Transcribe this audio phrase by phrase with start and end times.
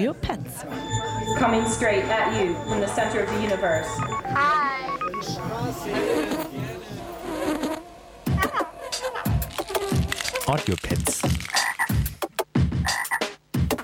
[0.00, 0.64] Audio Pets.
[1.36, 3.86] Coming straight at you from the center of the universe.
[4.32, 4.96] Hi.
[10.48, 11.22] Audio Pets.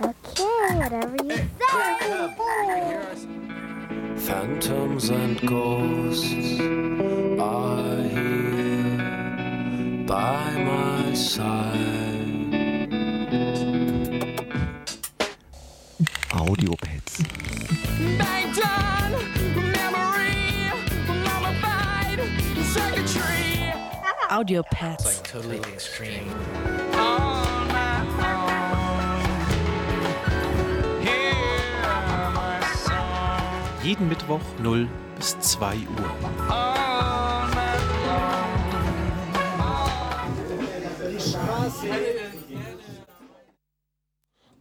[0.00, 1.48] Okay, whatever you say.
[4.16, 6.60] Phantoms and ghosts
[7.38, 11.95] are here by my side.
[24.28, 25.22] Audio Pets.
[25.22, 26.26] totally extreme.
[33.84, 35.86] Jeden Mittwoch 0 bis 2 Uhr.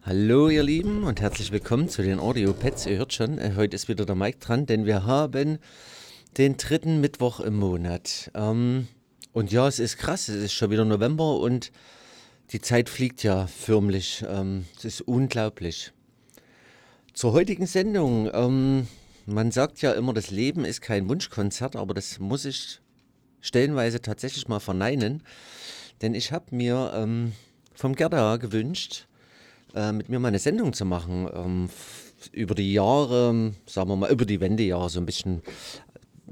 [0.02, 2.86] Hallo ihr Lieben und herzlich willkommen zu den Audio Pets.
[2.86, 5.58] Ihr hört schon, äh, heute ist wieder der Mike dran, denn wir haben
[6.38, 8.30] den dritten Mittwoch im Monat.
[8.34, 8.86] Ähm,
[9.36, 11.70] und ja, es ist krass, es ist schon wieder November und
[12.52, 14.24] die Zeit fliegt ja förmlich.
[14.26, 15.92] Ähm, es ist unglaublich.
[17.12, 18.30] Zur heutigen Sendung.
[18.32, 18.88] Ähm,
[19.26, 22.80] man sagt ja immer, das Leben ist kein Wunschkonzert, aber das muss ich
[23.42, 25.22] stellenweise tatsächlich mal verneinen.
[26.00, 27.32] Denn ich habe mir ähm,
[27.74, 29.06] vom Gerda gewünscht,
[29.74, 31.28] äh, mit mir mal eine Sendung zu machen.
[31.34, 31.68] Ähm,
[32.32, 35.42] über die Jahre, sagen wir mal, über die Wendejahre, so ein bisschen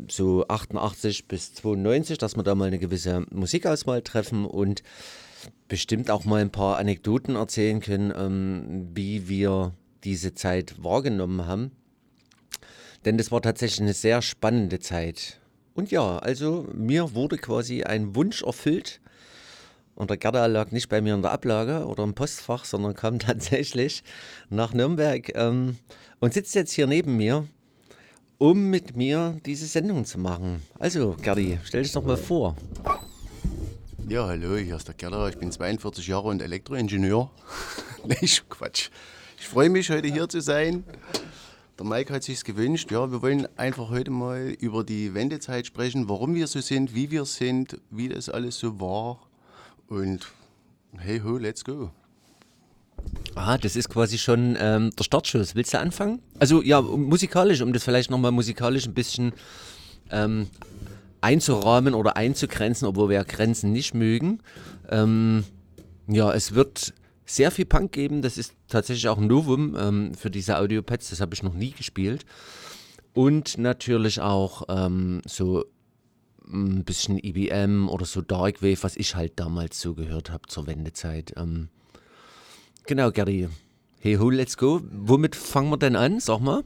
[0.08, 4.82] so 88 bis 92, dass wir da mal eine gewisse Musikauswahl treffen und
[5.68, 11.72] bestimmt auch mal ein paar Anekdoten erzählen können, ähm, wie wir diese Zeit wahrgenommen haben.
[13.04, 15.40] Denn das war tatsächlich eine sehr spannende Zeit.
[15.74, 19.00] Und ja, also mir wurde quasi ein Wunsch erfüllt.
[19.94, 23.18] Und der Gerda lag nicht bei mir in der Ablage oder im Postfach, sondern kam
[23.20, 24.02] tatsächlich
[24.50, 25.76] nach Nürnberg ähm,
[26.20, 27.46] und sitzt jetzt hier neben mir,
[28.38, 30.62] um mit mir diese Sendung zu machen.
[30.78, 32.56] Also, Gerdi, stell dich doch mal vor.
[34.08, 35.28] Ja, hallo, hier ist der Gerda.
[35.28, 37.30] Ich bin 42 Jahre und Elektroingenieur.
[38.04, 38.90] nee, Quatsch.
[39.38, 40.84] Ich freue mich, heute hier zu sein.
[41.78, 42.92] Der Mike hat sich's gewünscht.
[42.92, 47.10] Ja, wir wollen einfach heute mal über die Wendezeit sprechen, warum wir so sind, wie
[47.10, 49.20] wir sind, wie das alles so war.
[49.88, 50.32] Und
[50.98, 51.90] hey ho, let's go.
[53.34, 55.54] Ah, das ist quasi schon ähm, der Startschuss.
[55.54, 56.22] Willst du anfangen?
[56.38, 59.32] Also ja, musikalisch, um das vielleicht nochmal musikalisch ein bisschen
[60.10, 60.46] ähm,
[61.20, 64.40] einzurahmen oder einzugrenzen, obwohl wir ja Grenzen nicht mögen.
[64.88, 65.44] Ähm,
[66.06, 66.94] ja, es wird
[67.26, 68.22] sehr viel Punk geben.
[68.22, 71.10] Das ist tatsächlich auch ein Novum ähm, für diese Audiopads.
[71.10, 72.24] Das habe ich noch nie gespielt.
[73.14, 75.64] Und natürlich auch ähm, so
[76.46, 81.32] ein bisschen EBM oder so Darkwave, was ich halt damals so gehört habe zur Wendezeit.
[82.86, 83.48] Genau, Gary.
[83.98, 84.82] Hey ho, let's go.
[84.92, 86.20] Womit fangen wir denn an?
[86.20, 86.64] Sag mal.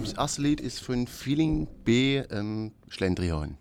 [0.00, 3.58] Das erste Lied ist von Feeling B, ähm, Schlendrian.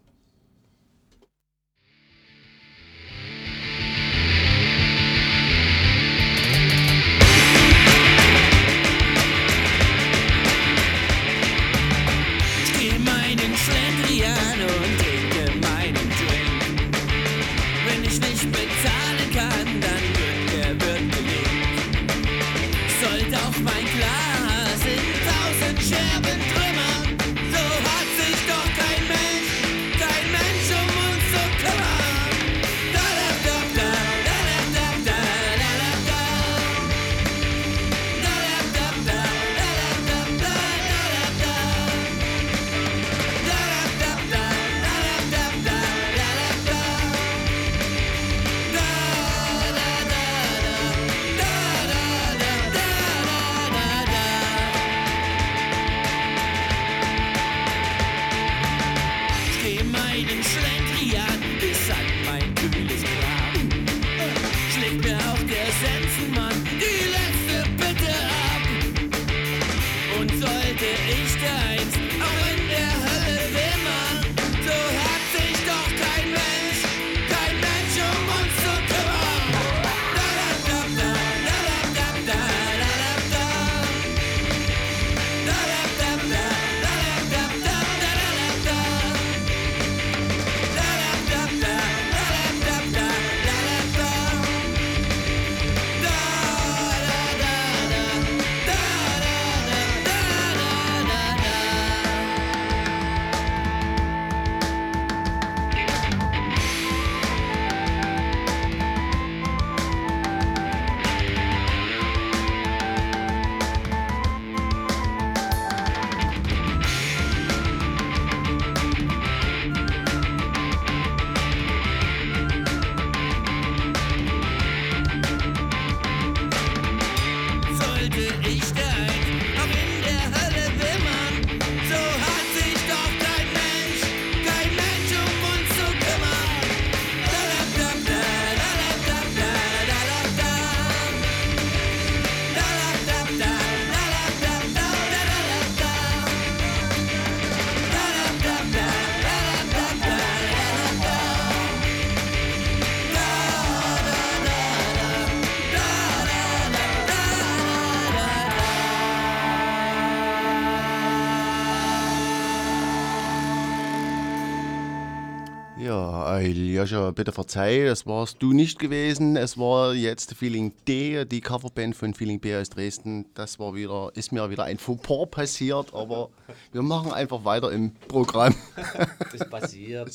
[166.77, 169.35] Joscha, bitte verzeih, das warst du nicht gewesen.
[169.35, 173.25] Es war jetzt Feeling D, die Coverband von Feeling B aus Dresden.
[173.33, 176.29] Das war wieder, ist mir wieder ein Fauxpas passiert, aber
[176.71, 178.53] wir machen einfach weiter im Programm.
[179.31, 180.11] Das passiert.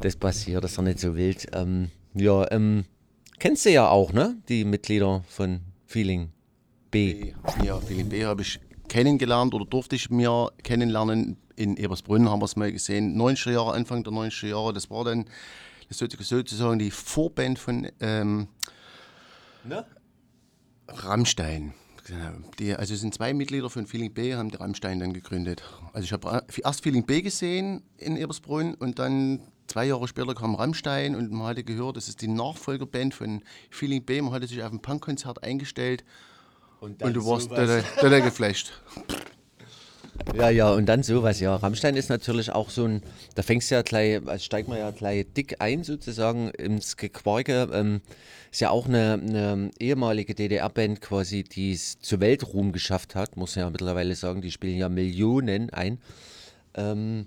[0.00, 1.48] Das passiert, das ist doch nicht so wild.
[1.52, 2.84] Ähm, ja, ähm,
[3.40, 4.36] kennst du ja auch, ne?
[4.48, 6.30] Die Mitglieder von Feeling
[6.92, 7.32] B.
[7.64, 11.38] Ja, Feeling B habe ich kennengelernt oder durfte ich mir kennenlernen.
[11.56, 14.72] In Ebersbrunn haben wir es mal gesehen, 90er Jahre, Anfang der 90er Jahre.
[14.72, 15.24] Das war dann
[15.98, 18.48] sozusagen die Vorband von ähm,
[19.64, 19.84] Ne?
[20.88, 21.74] Rammstein.
[22.58, 25.62] Die, also es sind zwei Mitglieder von Feeling B, haben die Rammstein dann gegründet.
[25.94, 30.54] Also ich habe erst Feeling B gesehen in Ebersbrunn und dann zwei Jahre später kam
[30.54, 34.20] Rammstein und man hatte gehört, das ist die Nachfolgerband von Feeling B.
[34.20, 36.04] Man hatte sich auf ein Punkkonzert eingestellt
[36.80, 38.72] und, du warst total geflasht.
[40.34, 41.56] Ja, ja, und dann sowas, ja.
[41.56, 43.02] Rammstein ist natürlich auch so ein,
[43.34, 47.68] da fängst du ja gleich, also steigt man ja gleich dick ein sozusagen ins Gequarke.
[47.72, 48.00] Ähm,
[48.50, 53.56] ist ja auch eine, eine ehemalige DDR-Band quasi, die es zu Weltruhm geschafft hat, muss
[53.56, 54.42] man ja mittlerweile sagen.
[54.42, 55.98] Die spielen ja Millionen ein.
[56.74, 57.26] Ähm,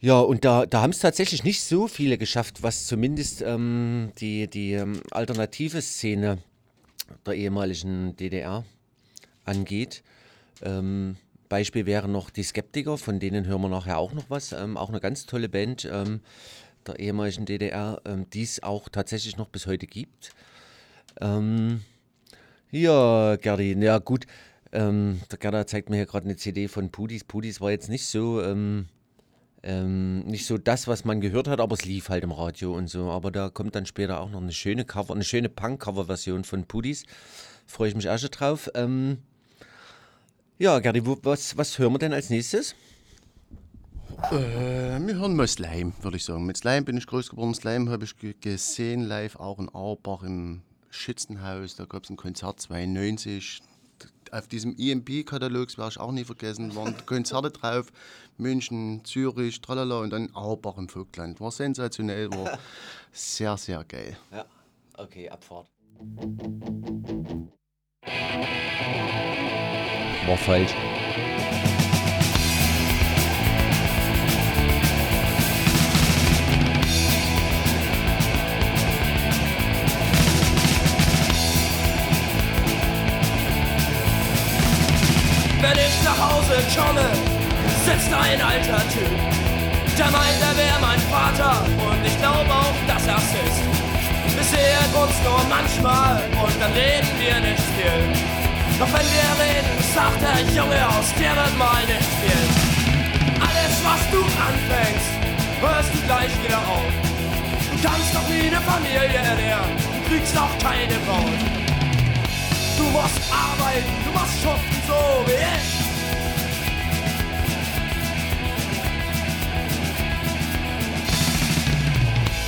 [0.00, 4.48] ja, und da, da haben es tatsächlich nicht so viele geschafft, was zumindest ähm, die,
[4.48, 6.38] die ähm, alternative Szene
[7.26, 8.64] der ehemaligen DDR
[9.44, 10.02] angeht.
[10.62, 11.16] Ähm,
[11.50, 14.52] Beispiel wären noch die Skeptiker, von denen hören wir nachher auch noch was.
[14.52, 16.20] Ähm, auch eine ganz tolle Band ähm,
[16.86, 20.30] der ehemaligen DDR, ähm, die es auch tatsächlich noch bis heute gibt.
[21.20, 21.82] Ähm,
[22.70, 24.26] ja, Gerdi, ja gut.
[24.72, 27.24] Ähm, der Gerda zeigt mir hier gerade eine CD von Pudis.
[27.24, 28.86] Pudis war jetzt nicht so, ähm,
[29.62, 33.10] nicht so das, was man gehört hat, aber es lief halt im Radio und so.
[33.10, 37.04] Aber da kommt dann später auch noch eine schöne Cover, eine schöne Punk-Cover-Version von Pudis.
[37.66, 38.70] Freue ich mich auch schon drauf.
[38.74, 39.18] Ähm,
[40.60, 42.74] ja, Gerdi, was, was hören wir denn als nächstes?
[44.30, 46.44] Äh, wir hören mal Slime, würde ich sagen.
[46.44, 47.54] Mit Slime bin ich groß geworden.
[47.54, 50.60] Slime habe ich ge- gesehen live auch in Auerbach im
[50.90, 51.76] Schützenhaus.
[51.76, 53.60] Da gab es ein Konzert 92.
[54.30, 57.86] Auf diesem EMB-Katalog, das werde ich auch nie vergessen, waren Konzerte drauf.
[58.38, 61.40] München, Zürich, tralala und dann Auerbach im Vogtland.
[61.40, 62.58] War sensationell, war
[63.12, 64.16] sehr, sehr geil.
[64.30, 64.44] Ja,
[64.98, 65.66] okay, Abfahrt.
[70.26, 70.70] War falsch.
[85.60, 87.00] Wenn ich nach Hause komme,
[87.84, 89.08] sitzt ein alter Typ.
[89.98, 93.79] Der meint, er wäre mein Vater und ich glaube auch, dass er's ist.
[94.60, 98.00] Sehen uns nur manchmal und dann reden wir nicht viel.
[98.78, 102.44] Doch wenn wir reden, sagt der Junge aus, der wird mal nicht viel.
[103.40, 105.12] Alles, was du anfängst,
[105.62, 106.92] hörst du gleich wieder auf.
[107.72, 109.70] Du kannst doch nie eine Familie ernähren,
[110.08, 111.40] kriegst auch keine Braut.
[112.76, 115.68] Du musst arbeiten, du musst schuften, so wie ich.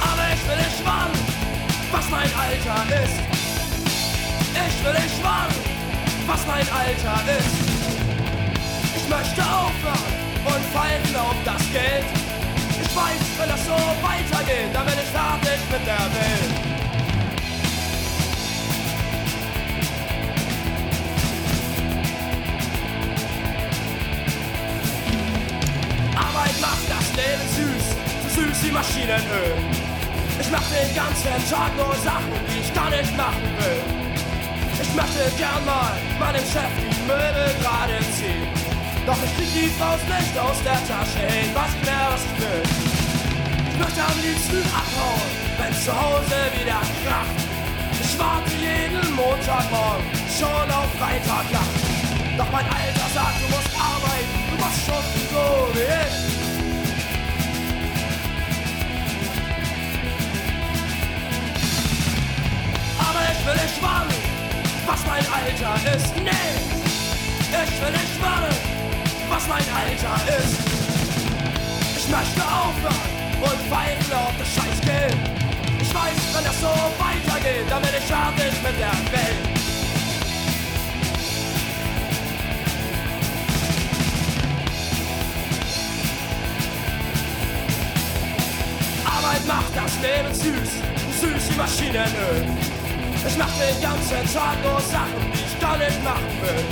[0.03, 1.32] Aber ich will nicht warnen,
[1.93, 3.21] was mein Alter ist.
[4.53, 5.55] Ich will nicht warnen,
[6.27, 7.55] was mein Alter ist.
[8.97, 10.13] Ich möchte aufhören
[10.45, 12.05] und pfeifen auf das Geld.
[12.83, 16.53] Ich weiß, wenn das so weitergeht, dann bin ich fertig mit der Welt.
[26.17, 29.92] Arbeit macht das Leben süß, so süß wie Maschinenöl.
[30.41, 33.83] Ich mach den ganzen Tag nur Sachen, die ich gar nicht machen will.
[34.81, 38.49] Ich möchte gern mal meinem Chef die Möbel gerade ziehen.
[39.07, 42.63] Doch ich krieg die Faust nicht aus der Tasche hin, was mehr was ich will.
[43.71, 47.39] Ich möchte am liebsten abhauen, wenn zu Hause wieder kracht.
[48.01, 51.77] Ich warte jeden Montagmorgen schon auf Freitagnacht.
[52.39, 56.42] Doch mein Alter sagt, du musst arbeiten, du musst schuften, so wie ich.
[63.33, 64.15] Ich will nicht warnen,
[64.87, 66.15] was mein Alter ist.
[66.17, 66.53] Nee,
[67.51, 68.57] ich will nicht warnen,
[69.29, 70.59] was mein Alter ist.
[71.97, 75.17] Ich möchte aufhören und pfeifen auf das Scheißgeld.
[75.81, 79.53] Ich weiß, wenn das so weitergeht, dann bin ich fertig mit der Welt.
[89.05, 90.71] Arbeit macht das Leben süß,
[91.21, 92.82] süß wie Maschinenöl.
[93.27, 96.65] Ich mach den ganzen Tag nur Sachen, die ich gar nicht machen will.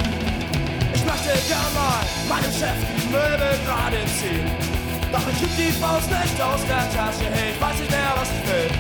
[0.93, 4.47] Ich möchte gern mal meinem Chef die Möbel gerade ziehen.
[5.13, 8.29] Doch ich kipp die Faust nicht aus der Tasche, hey, ich weiß nicht mehr, was
[8.35, 8.71] ich will.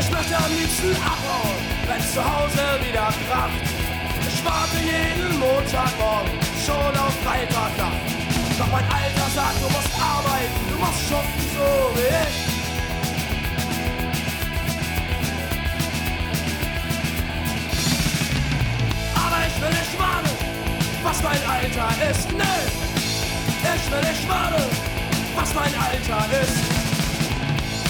[0.00, 3.64] Ich möchte am liebsten abhauen, wenn zu Hause wieder kracht.
[4.28, 6.32] Ich warte jeden Montagmorgen
[6.64, 8.00] schon auf Freitagnacht.
[8.58, 12.49] Doch mein Alter sagt, du musst arbeiten, du musst schuften, so wie ich.
[21.10, 22.56] Was mein Alter ist, nö.
[23.74, 24.70] Ich will nicht warnen,
[25.34, 26.58] was mein Alter ist.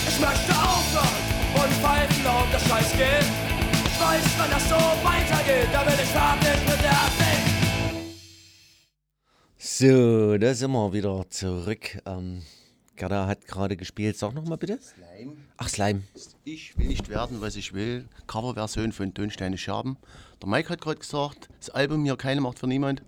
[0.09, 1.21] Ich möchte aufhören
[1.55, 3.29] und pfeifen, ob das Scheiß geht.
[3.85, 7.45] Ich weiß, wenn das so weitergeht, dann bin ich fertig mit der Welt.
[9.59, 12.01] So, da sind wir wieder zurück.
[12.07, 12.43] Ähm,
[12.97, 14.17] Gerda hat gerade gespielt.
[14.17, 14.79] Sag nochmal bitte.
[14.81, 15.37] Slime.
[15.59, 16.03] Ach, Slime.
[16.45, 18.09] Ich will nicht werden, was ich will.
[18.27, 19.99] Coverversion von Tonsteine Scherben.
[20.41, 23.03] Der Mike hat gerade gesagt, das Album hier keine Macht für niemand.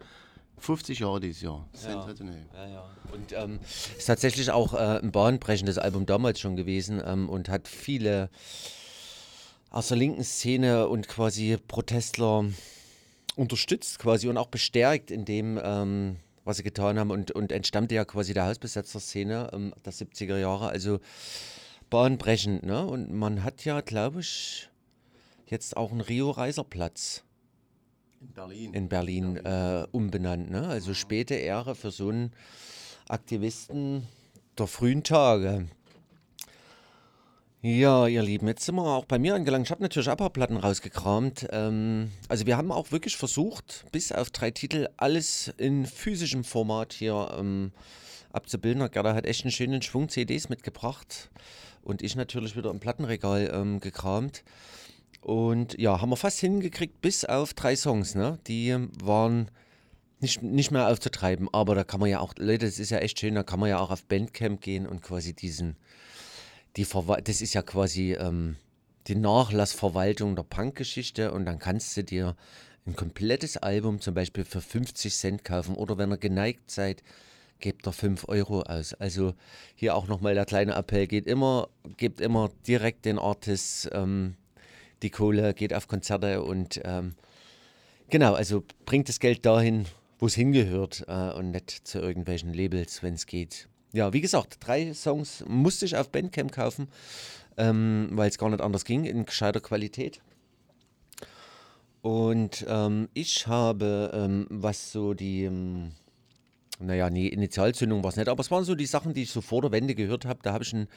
[0.58, 1.68] 50 Jahre dieses Jahr.
[1.72, 2.46] Sensationell.
[2.54, 2.90] Ja, ja.
[3.12, 3.60] Und ähm,
[3.98, 8.30] ist tatsächlich auch äh, ein bahnbrechendes Album damals schon gewesen ähm, und hat viele
[9.70, 12.44] aus der linken Szene und quasi Protestler
[13.34, 17.94] unterstützt quasi und auch bestärkt in dem, ähm, was sie getan haben und, und entstammte
[17.94, 20.68] ja quasi der Hausbesetzer-Szene ähm, der 70er Jahre.
[20.68, 21.00] Also
[21.90, 22.86] bahnbrechend, ne?
[22.86, 24.68] Und man hat ja, glaube ich,
[25.52, 27.22] jetzt auch einen Rio-Reiser-Platz
[28.20, 28.74] In Berlin.
[28.74, 30.50] in Berlin äh, umbenannt.
[30.50, 30.66] Ne?
[30.66, 32.32] Also späte Ehre für so einen
[33.08, 34.08] Aktivisten
[34.58, 35.68] der frühen Tage.
[37.60, 39.66] Ja, ihr Lieben, jetzt sind wir auch bei mir angelangt.
[39.66, 41.46] Ich habe natürlich auch ein paar Platten rausgekramt.
[41.52, 46.92] Ähm, also wir haben auch wirklich versucht, bis auf drei Titel alles in physischem Format
[46.92, 47.70] hier ähm,
[48.32, 48.90] abzubilden.
[48.90, 51.30] Gerda hat echt einen schönen Schwung CDs mitgebracht
[51.82, 54.42] und ich natürlich wieder im Plattenregal ähm, gekramt.
[55.22, 58.40] Und ja, haben wir fast hingekriegt, bis auf drei Songs, ne?
[58.48, 59.50] Die waren
[60.20, 63.20] nicht, nicht mehr aufzutreiben, aber da kann man ja auch, Leute, das ist ja echt
[63.20, 65.76] schön, da kann man ja auch auf Bandcamp gehen und quasi diesen,
[66.76, 68.56] die Verwa das ist ja quasi ähm,
[69.06, 72.36] die Nachlassverwaltung der Punkgeschichte und dann kannst du dir
[72.84, 77.02] ein komplettes Album zum Beispiel für 50 Cent kaufen oder wenn ihr geneigt seid,
[77.60, 78.94] gebt ihr 5 Euro aus.
[78.94, 79.34] Also
[79.76, 84.36] hier auch nochmal der kleine Appell, geht immer, gebt immer direkt den Artists ähm,
[85.02, 87.14] die Kohle, geht auf Konzerte und ähm,
[88.08, 89.86] genau, also bringt das Geld dahin,
[90.18, 93.68] wo es hingehört äh, und nicht zu irgendwelchen Labels, wenn es geht.
[93.92, 96.88] Ja, wie gesagt, drei Songs musste ich auf Bandcamp kaufen,
[97.56, 100.20] ähm, weil es gar nicht anders ging, in gescheiter Qualität.
[102.00, 105.92] Und ähm, ich habe, ähm, was so die, ähm,
[106.80, 109.40] naja, nee, Initialzündung war es nicht, aber es waren so die Sachen, die ich so
[109.40, 110.40] vor der Wende gehört habe.
[110.42, 110.88] Da habe ich ein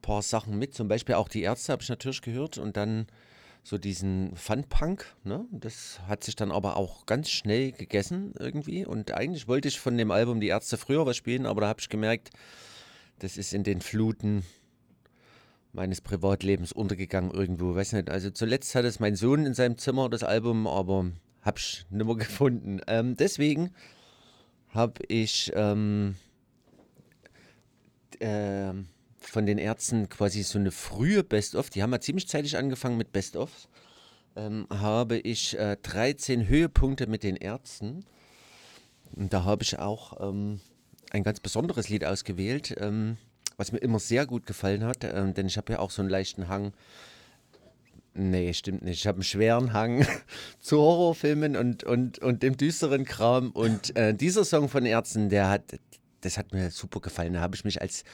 [0.00, 3.06] paar Sachen mit, zum Beispiel auch die Ärzte habe ich natürlich gehört und dann
[3.62, 5.46] so diesen Fun-Punk, ne?
[5.52, 8.84] Das hat sich dann aber auch ganz schnell gegessen irgendwie.
[8.84, 11.80] Und eigentlich wollte ich von dem Album Die Ärzte früher was spielen, aber da habe
[11.80, 12.30] ich gemerkt,
[13.20, 14.44] das ist in den Fluten
[15.72, 17.74] meines Privatlebens untergegangen irgendwo.
[17.74, 18.10] Weiß nicht.
[18.10, 22.04] Also zuletzt hat es mein Sohn in seinem Zimmer, das Album, aber habe ich nicht
[22.04, 22.80] mehr gefunden.
[22.88, 23.70] Ähm, deswegen
[24.70, 26.16] habe ich ähm,
[28.20, 28.88] ähm,
[29.22, 33.12] von den Ärzten quasi so eine frühe Best-of, die haben ja ziemlich zeitig angefangen mit
[33.12, 33.68] Best-ofs,
[34.36, 38.04] ähm, habe ich äh, 13 Höhepunkte mit den Ärzten.
[39.14, 40.60] Und da habe ich auch ähm,
[41.10, 43.16] ein ganz besonderes Lied ausgewählt, ähm,
[43.56, 46.10] was mir immer sehr gut gefallen hat, ähm, denn ich habe ja auch so einen
[46.10, 46.72] leichten Hang.
[48.14, 49.00] Nee, stimmt nicht.
[49.00, 50.06] Ich habe einen schweren Hang
[50.60, 53.50] zu Horrorfilmen und, und, und dem düsteren Kram.
[53.52, 55.62] Und äh, dieser Song von Ärzten, der hat,
[56.20, 57.34] das hat mir super gefallen.
[57.34, 58.04] Da habe ich mich als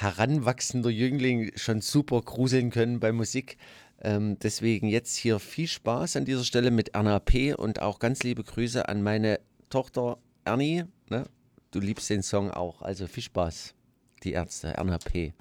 [0.00, 3.58] heranwachsender Jüngling schon super gruseln können bei Musik.
[4.00, 7.52] Ähm, deswegen jetzt hier viel Spaß an dieser Stelle mit Erna P.
[7.52, 9.40] und auch ganz liebe Grüße an meine
[9.70, 10.84] Tochter Ernie.
[11.10, 11.24] Ne?
[11.72, 13.74] Du liebst den Song auch, also viel Spaß.
[14.22, 15.34] Die Ärzte, Erna P.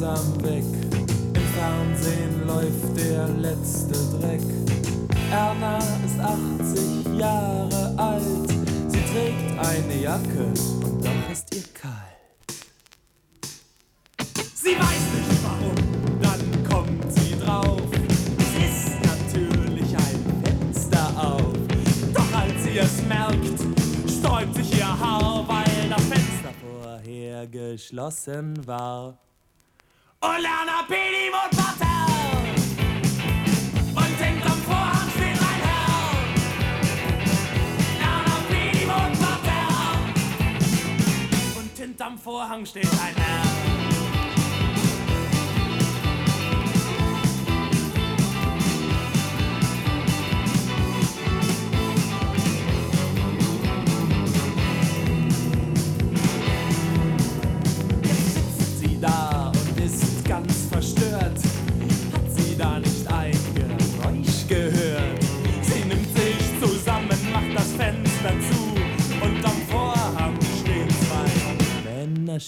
[0.00, 0.64] langsam weg.
[1.34, 4.42] Im Fernsehen läuft der letzte Dreck.
[5.30, 8.50] Erna ist 80 Jahre alt.
[8.88, 10.46] Sie trägt eine Jacke
[10.84, 11.92] und doch ist ihr kalt.
[14.54, 17.82] Sie weiß nicht warum, dann kommt sie drauf.
[18.38, 21.52] Es ist natürlich ein Fenster auf.
[22.12, 23.60] Doch als sie es merkt,
[24.10, 29.18] sträubt sich ihr Haar, weil das Fenster vorher geschlossen war.
[30.24, 30.73] Und Lerner Pedi wohnt Parterre.
[30.73, 30.73] Und hinterm
[42.24, 43.63] Vorhang steht ein Herr.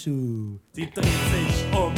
[0.06, 0.58] Männerschuh.
[0.72, 1.92] Sie dreht sich um,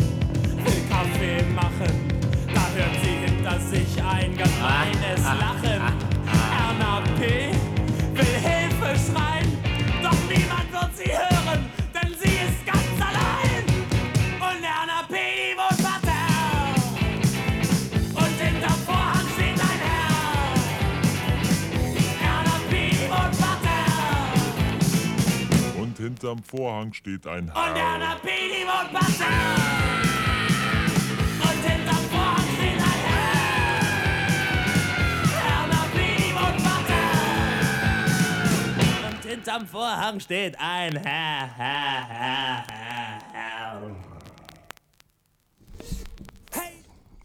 [26.48, 27.74] Vorhang steht ein Und Herr.
[27.76, 28.28] Erna P.
[28.28, 28.88] die wohnt.
[31.44, 33.48] Und hinterm Vorhang steht ein Herr.
[35.92, 35.98] P.
[36.16, 36.64] die wohnt.
[39.14, 43.82] Und hinterm Vorhang steht ein Herr, Herr, Herr, Herr, Herr.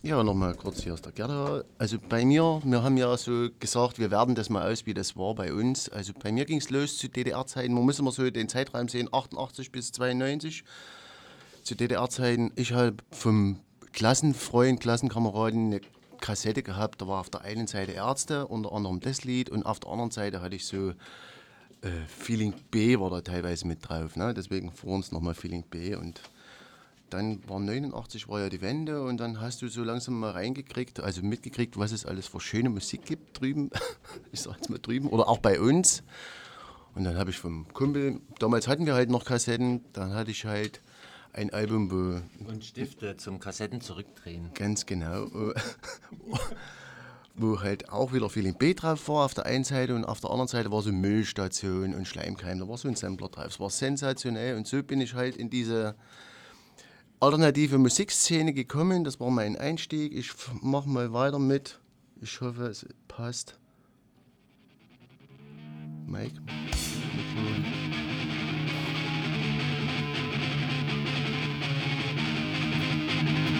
[0.05, 1.63] Ja, nochmal kurz hier aus der Gerda.
[1.77, 5.15] Also bei mir, wir haben ja so gesagt, wir werten das mal aus, wie das
[5.15, 5.87] war bei uns.
[5.87, 7.73] Also bei mir ging es los zu DDR-Zeiten.
[7.73, 10.65] Man muss immer so den Zeitraum sehen, 88 bis 92.
[11.63, 13.61] Zu DDR-Zeiten, ich habe vom
[13.93, 15.81] Klassenfreund, Klassenkameraden eine
[16.19, 17.01] Kassette gehabt.
[17.01, 20.11] Da war auf der einen Seite Ärzte, unter anderem das Lied, und auf der anderen
[20.11, 20.89] Seite hatte ich so
[21.81, 24.17] äh, Feeling B war da teilweise mit drauf.
[24.17, 24.33] Ne?
[24.33, 26.19] Deswegen vor uns nochmal Feeling B und
[27.13, 30.99] dann war 89 war ja die Wende und dann hast du so langsam mal reingekriegt,
[30.99, 33.69] also mitgekriegt, was es alles für schöne Musik gibt drüben.
[34.31, 36.03] ich sag jetzt mal drüben oder auch bei uns.
[36.95, 40.45] Und dann habe ich vom Kumpel, damals hatten wir halt noch Kassetten, dann hatte ich
[40.45, 40.81] halt
[41.33, 44.51] ein Album, wo Und Stifte zum Kassetten zurückdrehen.
[44.53, 45.27] ganz genau,
[47.35, 50.29] wo, halt auch wieder Feeling B drauf war auf der einen Seite und auf der
[50.29, 53.47] anderen Seite war so Müllstation und Schleimkeim, da war so ein Sampler drauf.
[53.47, 55.95] Es war sensationell und so bin ich halt in diese
[57.23, 59.05] alternative Musikszene gekommen.
[59.05, 60.13] Das war mein Einstieg.
[60.13, 60.31] Ich
[60.61, 61.79] mache mal weiter mit.
[62.21, 63.57] Ich hoffe, es passt.
[66.05, 66.41] Mike.
[66.41, 67.65] Mikrofon.
[73.47, 73.52] In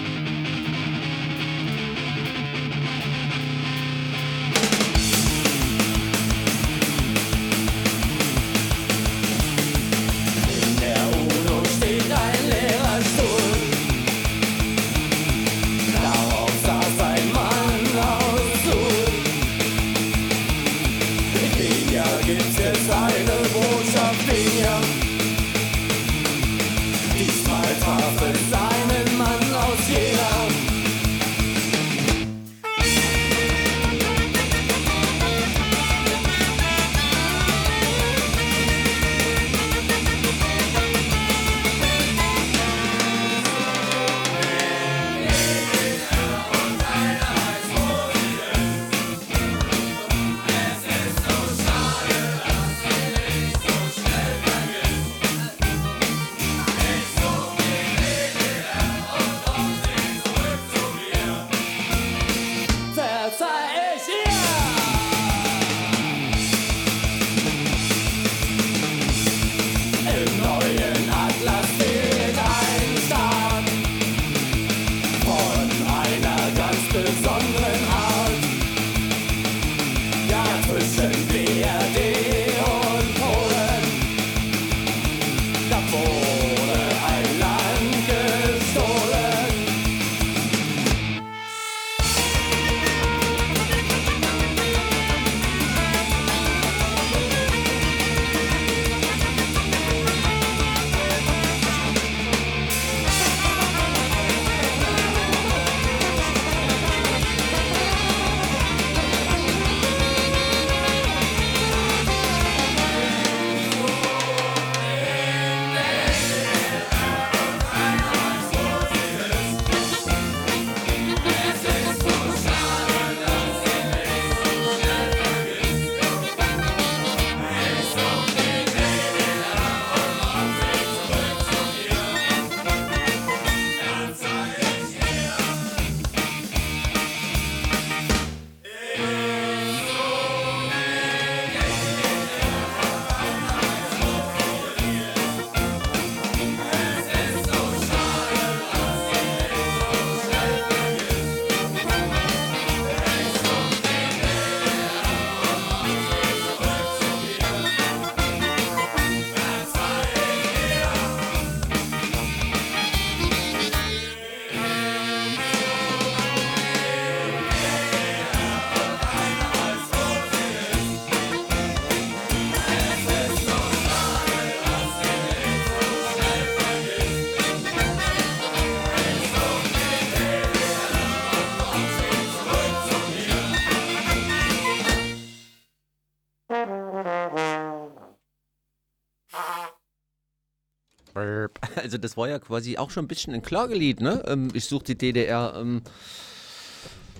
[191.94, 194.20] Also das war ja quasi auch schon ein bisschen ein Klagelied, ne?
[194.26, 195.80] Ähm, ich suche die DDR ähm,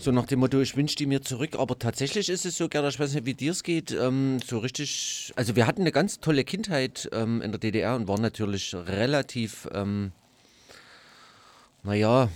[0.01, 1.55] so nach dem Motto, ich wünsche die mir zurück.
[1.57, 4.59] Aber tatsächlich ist es so, Gerda, ich weiß nicht, wie dir es geht, ähm, so
[4.59, 8.75] richtig, also wir hatten eine ganz tolle Kindheit ähm, in der DDR und waren natürlich
[8.75, 10.11] relativ, ähm,
[11.85, 12.29] naja,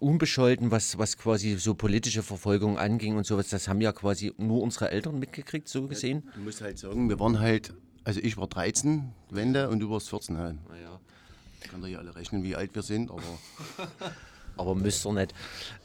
[0.00, 3.48] unbescholten, was, was quasi so politische Verfolgung anging und sowas.
[3.48, 6.24] Das haben ja quasi nur unsere Eltern mitgekriegt, so gesehen.
[6.34, 10.08] Du musst halt sagen, wir waren halt, also ich war 13, Wende, und du warst
[10.10, 10.34] 14.
[10.34, 10.52] Ja.
[10.52, 10.93] Naja.
[11.74, 13.22] Könnt ihr ja alle rechnen, wie alt wir sind, aber
[14.56, 15.34] Aber müsst ihr nicht.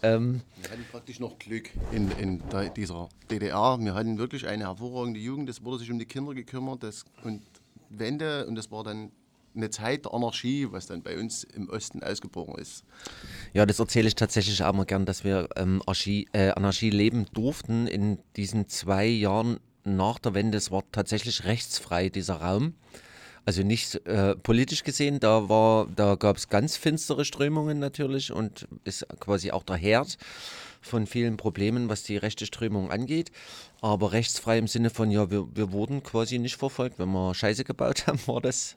[0.04, 2.43] Ähm, wir hatten praktisch noch Glück in, in
[2.75, 3.80] dieser DDR.
[3.80, 7.41] Wir hatten wirklich eine hervorragende Jugend, es wurde sich um die Kinder gekümmert das, und
[7.89, 9.12] Wende und das war dann
[9.56, 12.84] eine Zeit der Anarchie, was dann bei uns im Osten ausgebrochen ist.
[13.54, 17.25] Ja, das erzähle ich tatsächlich auch mal gern, dass wir ähm, Archie, äh, Anarchie leben
[17.34, 20.60] durften in diesen zwei Jahren nach der Wende.
[20.60, 22.75] Es war tatsächlich rechtsfrei, dieser Raum.
[23.45, 28.67] Also nicht äh, politisch gesehen, da, war, da gab es ganz finstere Strömungen natürlich und
[28.84, 30.17] ist quasi auch der Herd
[30.82, 33.32] von vielen Problemen, was die rechte Strömung angeht.
[33.82, 36.99] Aber rechtsfrei im Sinne von, ja, wir, wir wurden quasi nicht verfolgt.
[36.99, 38.75] Wenn wir Scheiße gebaut haben, war das,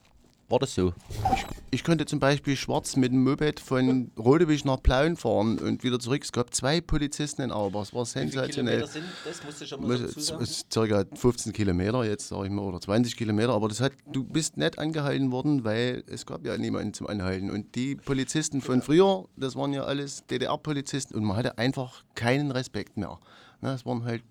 [0.49, 0.93] war das so.
[1.35, 5.83] Ich, ich konnte zum Beispiel schwarz mit dem Moped von Rodewig nach Plauen fahren und
[5.83, 6.23] wieder zurück.
[6.23, 7.83] Es gab zwei Polizisten in Auerbach.
[7.83, 8.87] Es war sensationell.
[8.87, 9.43] sind das?
[9.43, 13.55] Musst du schon Es ist circa 15 Kilometer jetzt, sage ich mal, oder 20 Kilometer.
[13.55, 17.51] Aber das hat, du bist nicht angehalten worden, weil es gab ja niemanden zum Anhalten.
[17.51, 22.51] Und die Polizisten von früher, das waren ja alles DDR-Polizisten und man hatte einfach keinen
[22.51, 23.19] Respekt mehr.
[23.61, 24.23] Na, das waren halt,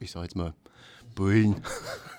[0.00, 0.54] ich sage jetzt mal,
[1.14, 1.56] Bullen.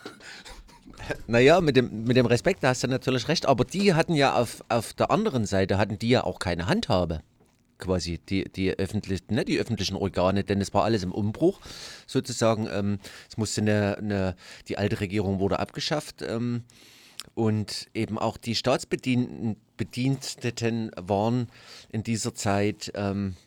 [1.27, 4.35] Naja, mit dem, mit dem Respekt, da hast du natürlich recht, aber die hatten ja
[4.35, 7.21] auf, auf der anderen Seite, hatten die ja auch keine Handhabe.
[7.77, 11.61] Quasi die, die, öffentlichen, ne, die öffentlichen Organe, denn es war alles im Umbruch
[12.07, 12.67] sozusagen.
[12.71, 14.35] Ähm, es musste eine, eine,
[14.67, 16.63] die alte Regierung wurde abgeschafft ähm,
[17.35, 21.47] und eben auch die Staatsbediensteten Bediensteten waren
[21.89, 23.37] in dieser Zeit ähm,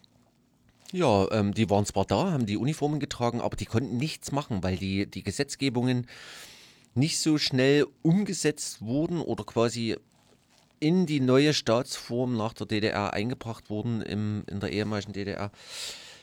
[0.92, 4.62] ja, ähm, die waren zwar da, haben die Uniformen getragen, aber die konnten nichts machen,
[4.62, 6.06] weil die, die Gesetzgebungen
[6.94, 9.96] nicht so schnell umgesetzt wurden oder quasi
[10.80, 15.52] in die neue Staatsform nach der DDR eingebracht wurden im, in der ehemaligen DDR.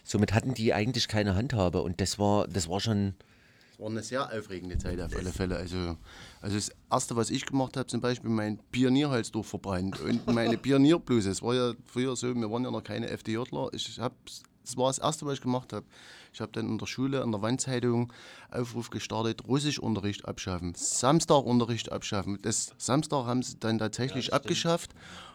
[0.04, 3.14] Somit hatten die eigentlich keine Handhabe und das war, das war schon,
[3.72, 5.56] Es war eine sehr aufregende Zeit auf alle Fälle.
[5.56, 5.96] Also,
[6.42, 11.30] also das Erste, was ich gemacht habe, zum Beispiel mein Pionierhalsdorf verbrannt und meine Pionierbluse.
[11.30, 13.70] Es war ja früher so, wir waren ja noch keine FDJler.
[13.72, 15.86] Ich hab, das war das Erste, was ich gemacht habe.
[16.34, 18.14] Ich habe dann in der Schule, in der Wandzeitung
[18.52, 22.38] Aufruf gestartet, Russischunterricht abschaffen, Samstagunterricht abschaffen.
[22.42, 24.92] Das Samstag haben sie dann tatsächlich abgeschafft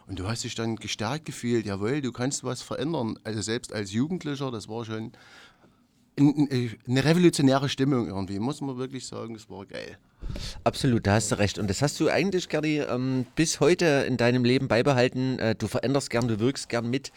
[0.07, 3.19] und du hast dich dann gestärkt gefühlt, jawohl, du kannst was verändern.
[3.23, 5.11] Also selbst als Jugendlicher, das war schon
[6.17, 9.97] ein- eine revolutionäre Stimmung irgendwie, muss man wirklich sagen, das war geil.
[10.63, 11.59] absolut, da hast du recht.
[11.59, 15.37] Und das hast du eigentlich, Gerdi, ähm, bis heute in deinem Leben beibehalten.
[15.39, 17.11] Äh, du veränderst gern, du wirkst gern mit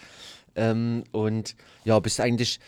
[0.56, 2.58] ähm, und ja, bist eigentlich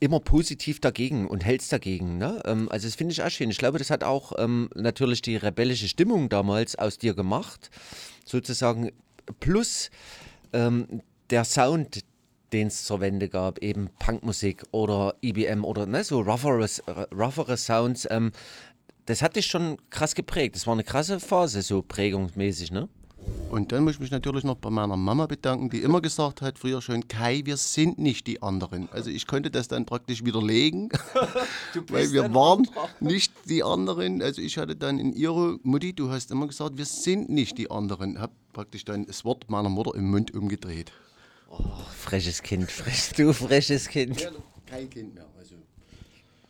[0.00, 2.18] immer positiv dagegen und hältst dagegen.
[2.18, 2.42] Ne?
[2.44, 3.50] Ähm, also das finde ich auch schön.
[3.50, 7.70] Ich glaube, das hat auch ähm, natürlich die rebellische Stimmung damals aus dir gemacht,
[8.24, 8.90] sozusagen.
[9.40, 9.90] Plus
[10.52, 12.04] ähm, der Sound,
[12.52, 16.68] den es zur Wende gab, eben Punkmusik oder IBM oder ne, so roughere,
[17.12, 18.06] roughere Sounds.
[18.10, 18.32] Ähm,
[19.06, 20.56] das hat dich schon krass geprägt.
[20.56, 22.88] Das war eine krasse Phase, so prägungsmäßig, ne?
[23.50, 26.58] Und dann muss ich mich natürlich noch bei meiner Mama bedanken, die immer gesagt hat,
[26.58, 28.88] früher schon, Kai, wir sind nicht die anderen.
[28.90, 30.90] Also ich konnte das dann praktisch widerlegen,
[31.88, 32.68] weil wir waren
[33.00, 34.20] nicht die anderen.
[34.20, 37.70] Also ich hatte dann in ihre Mutti, du hast immer gesagt, wir sind nicht die
[37.70, 38.20] anderen.
[38.20, 40.92] Hab praktisch dann das Wort meiner Mutter im Mund umgedreht.
[41.96, 44.28] Freches Kind, frech, du freches Kind.
[44.66, 45.26] Kein Kind mehr.
[45.38, 45.54] Also.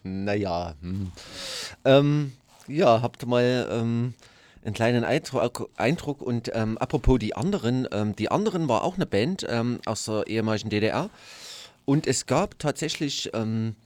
[0.03, 0.75] Naja.
[0.81, 1.13] Hm.
[1.85, 2.33] Ähm,
[2.69, 4.15] ja, habt mal ähm,
[4.67, 9.07] einen kleinen Eindruck, Eindruck und ähm, apropos die anderen, ähm, die anderen war auch eine
[9.07, 11.09] Band ähm, aus der ehemaligen DDR
[11.85, 13.77] und es gab tatsächlich ähm,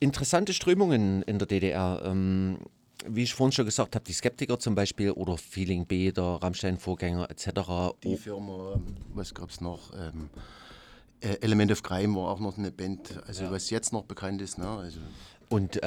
[0.00, 2.02] interessante Strömungen in der DDR.
[2.04, 2.58] Ähm,
[3.06, 7.28] wie ich vorhin schon gesagt habe, die Skeptiker zum Beispiel oder Feeling B, der Rammstein-Vorgänger
[7.30, 7.96] etc.
[8.04, 8.80] Die Firma,
[9.14, 9.92] was gab es noch?
[9.92, 10.30] Ähm,
[11.20, 14.58] äh, Element of Crime war auch noch eine Band, also was jetzt noch bekannt ist.
[14.58, 14.68] Ne?
[14.68, 15.00] Also,
[15.48, 15.80] Und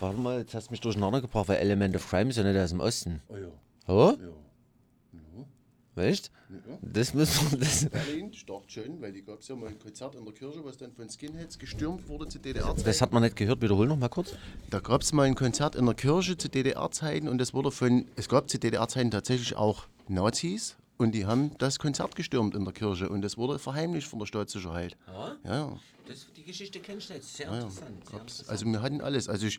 [0.00, 2.58] warte mal, jetzt hast du mich durcheinander gebracht, weil Element of Crime ist ja nicht
[2.58, 3.22] aus dem Osten.
[3.28, 3.48] oh ja.
[3.88, 4.14] Oh?
[4.20, 4.28] ja.
[5.96, 6.30] Echt?
[6.82, 7.58] Das müssen wir.
[7.66, 10.62] Das, Berlin, stark schön, weil die gab es ja mal ein Konzert in der Kirche,
[10.62, 12.84] was dann von Skinheads gestürmt wurde zu DDR-Zeiten.
[12.84, 13.62] das hat man nicht gehört.
[13.62, 14.34] Wiederhol noch mal kurz.
[14.68, 18.04] Da gab es mal ein Konzert in der Kirche zu DDR-Zeiten und das wurde von,
[18.16, 22.72] es gab zu DDR-Zeiten tatsächlich auch Nazis und die haben das Konzert gestürmt in der
[22.72, 24.96] Kirche und das wurde verheimlicht von der Staatssicherheit.
[25.06, 25.36] Ja?
[25.44, 27.36] Ja, Das, die Geschichte kennst du jetzt.
[27.36, 28.04] Sehr ja, interessant.
[28.08, 28.50] Sehr interessant.
[28.50, 29.28] Also wir hatten alles.
[29.28, 29.58] Also ich,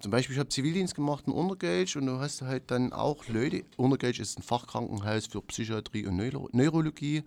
[0.00, 3.64] zum Beispiel, ich habe Zivildienst gemacht in Untergelsch und du hast halt dann auch Leute,
[3.76, 7.24] Untergelsch ist ein Fachkrankenhaus für Psychiatrie und Neuro Neurologie.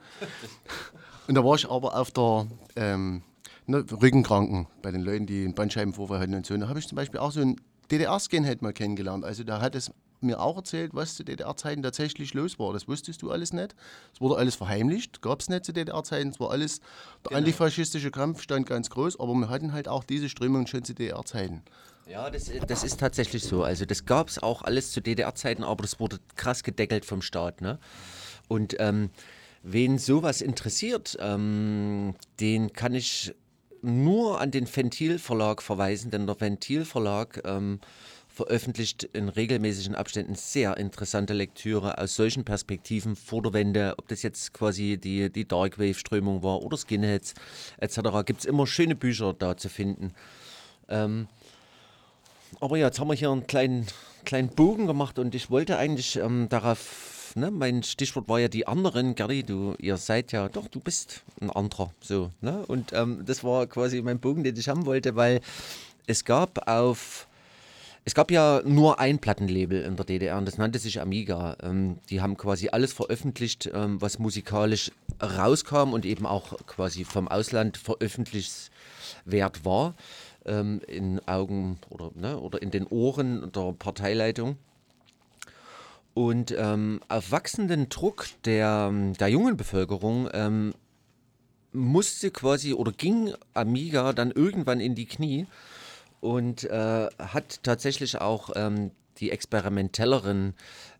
[1.28, 3.24] und da war ich aber auf der ähm,
[3.68, 6.54] ne, Rückenkranken bei den Leuten, die einen Bandscheibenvorfall hatten und so.
[6.54, 7.60] Und da habe ich zum Beispiel auch so einen
[7.92, 9.26] DDR-Skinhead mal kennengelernt.
[9.26, 9.92] Also da hat es
[10.24, 12.74] mir auch erzählt, was zu DDR-Zeiten tatsächlich los war.
[12.74, 13.76] Das wusstest du alles nicht.
[14.14, 16.30] Es wurde alles verheimlicht, gab es nicht zu DDR-Zeiten.
[16.30, 16.82] Es war alles,
[17.30, 20.94] der antifaschistische Kampf stand ganz groß, aber wir hatten halt auch diese Strömung schon zu
[20.94, 21.62] DDR-Zeiten.
[22.08, 23.64] Ja, das, das ist tatsächlich so.
[23.64, 27.62] Also das gab es auch alles zu DDR-Zeiten, aber das wurde krass gedeckelt vom Staat.
[27.62, 27.80] Ne?
[28.48, 29.12] Und ähm,
[29.64, 33.34] wen sowas interessiert, ähm, den kann ich
[33.82, 37.80] nur an den Ventil Verlag verweisen, denn der Ventil Verlag ähm,
[38.42, 44.24] veröffentlicht in regelmäßigen Abständen sehr interessante Lektüre aus solchen Perspektiven vor der Wende, ob das
[44.24, 47.36] jetzt quasi die, die Darkwave-Strömung war oder Skinheads
[47.78, 48.00] etc.
[48.26, 50.14] Gibt es immer schöne Bücher da zu finden.
[50.90, 51.28] Ähm,
[52.60, 53.86] aber ja, jetzt haben wir hier einen kleinen,
[54.26, 58.66] kleinen Bogen gemacht und ich wollte eigentlich ähm, darauf, ne, mein Stichwort war ja die
[58.66, 63.22] anderen, Gerdi, du, ihr seid ja, doch, du bist ein anderer, so, ne, und ähm,
[63.24, 65.42] das war quasi mein Bogen, den ich haben wollte, weil
[66.08, 67.28] es gab auf,
[68.04, 71.56] es gab ja nur ein Plattenlabel in der DDR und das nannte sich Amiga.
[71.62, 77.28] Ähm, die haben quasi alles veröffentlicht, ähm, was musikalisch rauskam und eben auch quasi vom
[77.28, 79.96] Ausland veröffentlichswert war
[80.46, 84.58] ähm, in Augen oder, ne, oder in den Ohren der Parteileitung.
[86.16, 90.74] Und ähm, auf wachsenden Druck der, der jungen Bevölkerung ähm,
[91.72, 95.46] musste quasi oder ging Amiga dann irgendwann in die Knie
[96.22, 100.54] und äh, hat tatsächlich auch ähm, die experimentelleren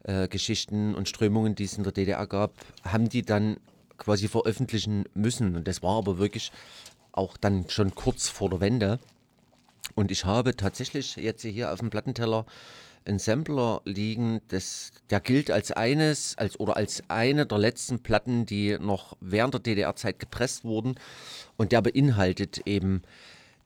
[0.04, 2.54] äh, Geschichten und Strömungen, die es in der DDR gab,
[2.84, 3.58] haben die dann
[3.98, 5.56] quasi veröffentlichen müssen.
[5.56, 6.52] Und das war aber wirklich
[7.12, 9.00] auch dann schon kurz vor der Wende.
[9.96, 12.46] Und ich habe tatsächlich jetzt hier auf dem Plattenteller
[13.06, 18.46] einen Sampler liegen, das, der gilt als eines als, oder als eine der letzten Platten,
[18.46, 20.96] die noch während der DDR-Zeit gepresst wurden.
[21.58, 23.02] Und der beinhaltet eben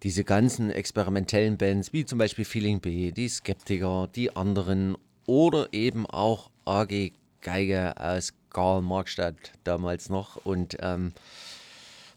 [0.06, 6.06] diese ganzen experimentellen Bands, wie zum Beispiel Feeling B, die Skeptiker, die anderen oder eben
[6.06, 10.36] auch AG Geige aus Karl-Markstadt damals noch.
[10.46, 11.12] Und ähm,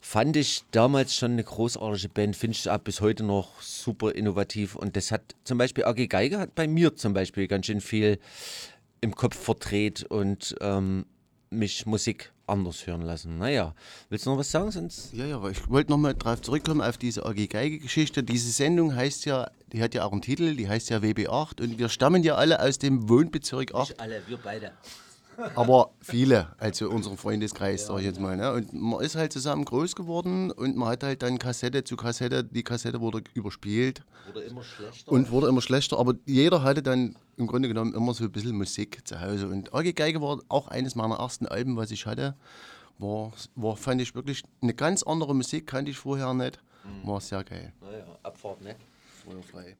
[0.02, 4.76] fand ich damals schon eine großartige Band, finde ich auch bis heute noch super innovativ.
[4.76, 8.18] Und das hat zum Beispiel AG Geige hat bei mir zum Beispiel ganz schön viel
[9.00, 11.06] im Kopf verdreht und ähm,
[11.48, 13.38] mich Musik anders hören lassen.
[13.38, 13.74] Naja,
[14.08, 14.70] willst du noch was sagen?
[14.70, 18.22] Sonst Ja, ja, aber ich wollte nochmal drauf zurückkommen auf diese AG Geige-Geschichte.
[18.22, 21.78] Diese Sendung heißt ja, die hat ja auch einen Titel, die heißt ja WB8 und
[21.78, 24.72] wir stammen ja alle aus dem Wohnbezirk 8, alle, wir beide.
[25.54, 28.36] aber viele, also unserem Freundeskreis, sag ich jetzt mal.
[28.36, 28.52] Ne?
[28.52, 32.44] Und man ist halt zusammen groß geworden und man hat halt dann Kassette zu Kassette,
[32.44, 35.12] die Kassette wurde überspielt Wurde immer schlechter.
[35.12, 38.56] und wurde immer schlechter, aber jeder hatte dann im Grunde genommen immer so ein bisschen
[38.56, 39.48] Musik zu Hause.
[39.48, 42.36] Und AG Geige war auch eines meiner ersten Alben, was ich hatte.
[42.98, 46.60] War, war, fand ich wirklich eine ganz andere Musik, kannte ich vorher nicht.
[47.04, 47.72] War sehr geil.
[47.80, 48.74] naja, Abfahrt, ne?
[49.24, 49.76] Feuerfrei.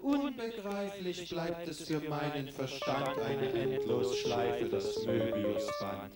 [0.00, 6.12] Unbegreiflich bleibt es für meinen Verstand eine Endlosschleife, das Möbiusband.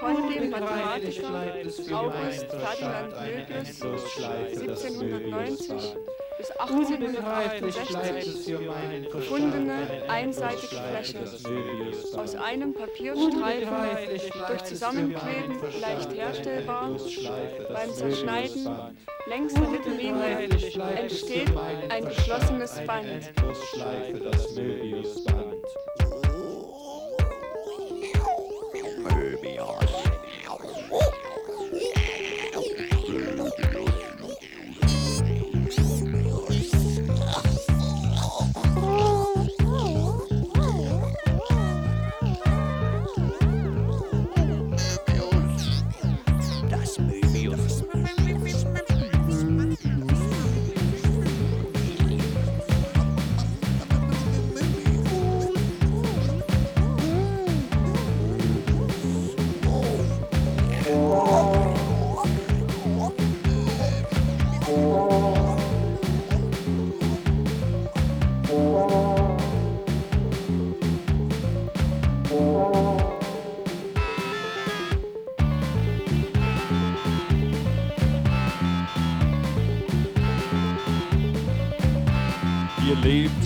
[0.00, 1.54] Von dem Mathematiker
[1.92, 5.96] August Ferdinand Möbius Endlosschleife, das 1790 Möbiusband.
[6.38, 10.76] bis Unbegreiflich bleibt es 1868 für meinen Verstand gefundene eine einseitige
[11.48, 12.18] Möbiusband.
[12.18, 13.74] aus einem Papierstreifen
[14.48, 16.96] durch Zusammenkleben leicht herstellbar,
[17.72, 18.68] beim Zerschneiden
[19.28, 20.48] längs der Mittellinie
[20.96, 21.52] entsteht
[21.90, 23.32] ein geschlossenes Band.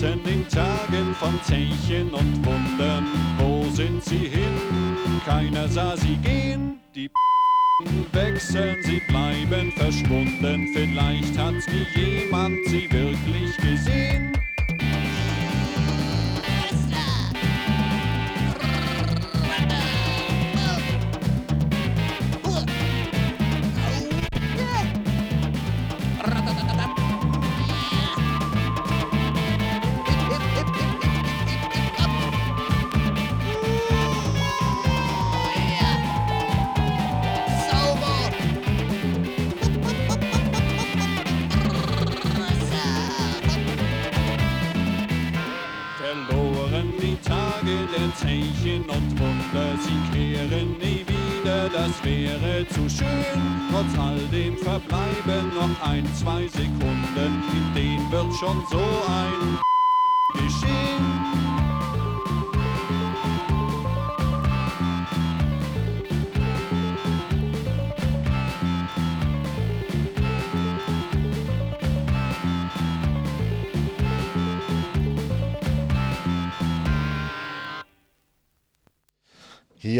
[0.05, 3.05] Lebten in Tagen von Zeichen und Wundern.
[3.37, 4.97] Wo sind sie hin?
[5.25, 6.79] Keiner sah sie gehen.
[6.93, 7.09] Die
[8.13, 10.69] wechseln, sie bleiben verschwunden.
[10.73, 12.24] Vielleicht hat nie jemand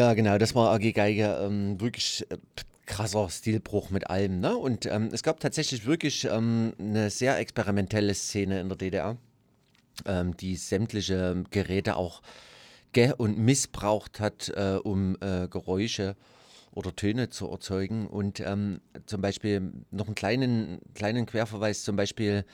[0.06, 1.42] Ja, genau, das war AG Geiger.
[1.42, 2.38] Ähm, wirklich äh,
[2.86, 4.40] krasser Stilbruch mit allem.
[4.40, 4.56] Ne?
[4.56, 9.18] Und ähm, es gab tatsächlich wirklich ähm, eine sehr experimentelle Szene in der DDR,
[10.06, 12.22] ähm, die sämtliche Geräte auch
[12.94, 16.16] ge- und missbraucht hat, äh, um äh, Geräusche
[16.72, 18.06] oder Töne zu erzeugen.
[18.06, 22.46] Und ähm, zum Beispiel noch einen kleinen, kleinen Querverweis, zum Beispiel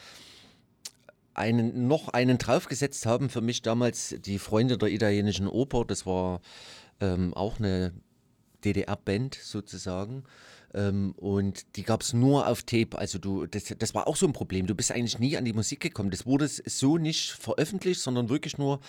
[1.34, 5.84] einen, noch einen draufgesetzt haben für mich damals die Freunde der italienischen Oper.
[5.86, 6.40] Das war
[7.02, 7.94] ähm, auch eine
[8.64, 10.24] DDR-Band sozusagen.
[10.74, 12.98] Ähm, und die gab es nur auf Tape.
[12.98, 14.68] Also du, das, das war auch so ein Problem.
[14.68, 16.12] Du bist eigentlich nie an die Musik gekommen.
[16.12, 18.80] Das wurde so nicht veröffentlicht, sondern wirklich nur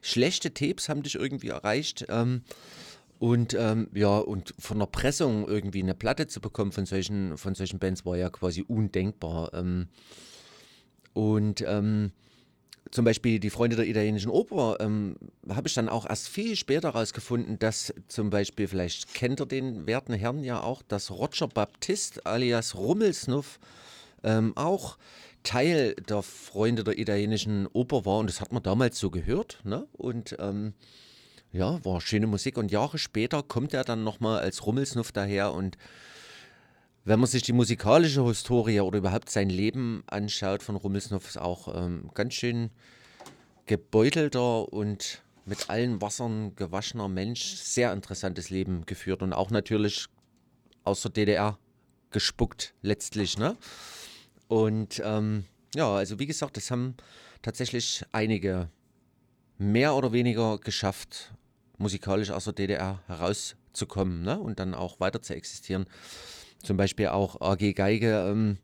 [0.00, 2.06] schlechte Tapes haben dich irgendwie erreicht.
[2.08, 2.42] Ähm,
[3.18, 7.54] und ähm, ja, und von der Pressung irgendwie eine Platte zu bekommen von solchen, von
[7.54, 9.52] solchen Bands war ja quasi undenkbar.
[9.54, 9.88] Ähm,
[11.14, 12.12] und ähm,
[12.90, 15.16] zum Beispiel die Freunde der italienischen Oper ähm,
[15.48, 19.86] habe ich dann auch erst viel später herausgefunden, dass zum Beispiel, vielleicht kennt ihr den
[19.86, 23.58] werten Herrn ja auch, dass Roger Baptist alias Rummelsnuff
[24.24, 24.98] ähm, auch
[25.42, 29.60] Teil der Freunde der italienischen Oper war und das hat man damals so gehört.
[29.64, 29.86] Ne?
[29.92, 30.74] Und ähm,
[31.52, 35.78] ja, war schöne Musik und Jahre später kommt er dann nochmal als Rummelsnuff daher und
[37.08, 41.74] wenn man sich die musikalische Historie oder überhaupt sein Leben anschaut von Rummelsnuff, ist auch
[41.74, 42.68] ähm, ganz schön
[43.64, 47.54] gebeutelter und mit allen Wassern gewaschener Mensch.
[47.54, 50.08] Sehr interessantes Leben geführt und auch natürlich
[50.84, 51.58] aus der DDR
[52.10, 53.38] gespuckt letztlich.
[53.38, 53.56] Ne?
[54.48, 55.44] Und ähm,
[55.74, 56.94] ja, also wie gesagt, das haben
[57.40, 58.68] tatsächlich einige
[59.56, 61.32] mehr oder weniger geschafft,
[61.78, 64.38] musikalisch aus der DDR herauszukommen ne?
[64.38, 65.86] und dann auch weiter zu existieren
[66.62, 68.58] zum Beispiel auch AG Geige ähm,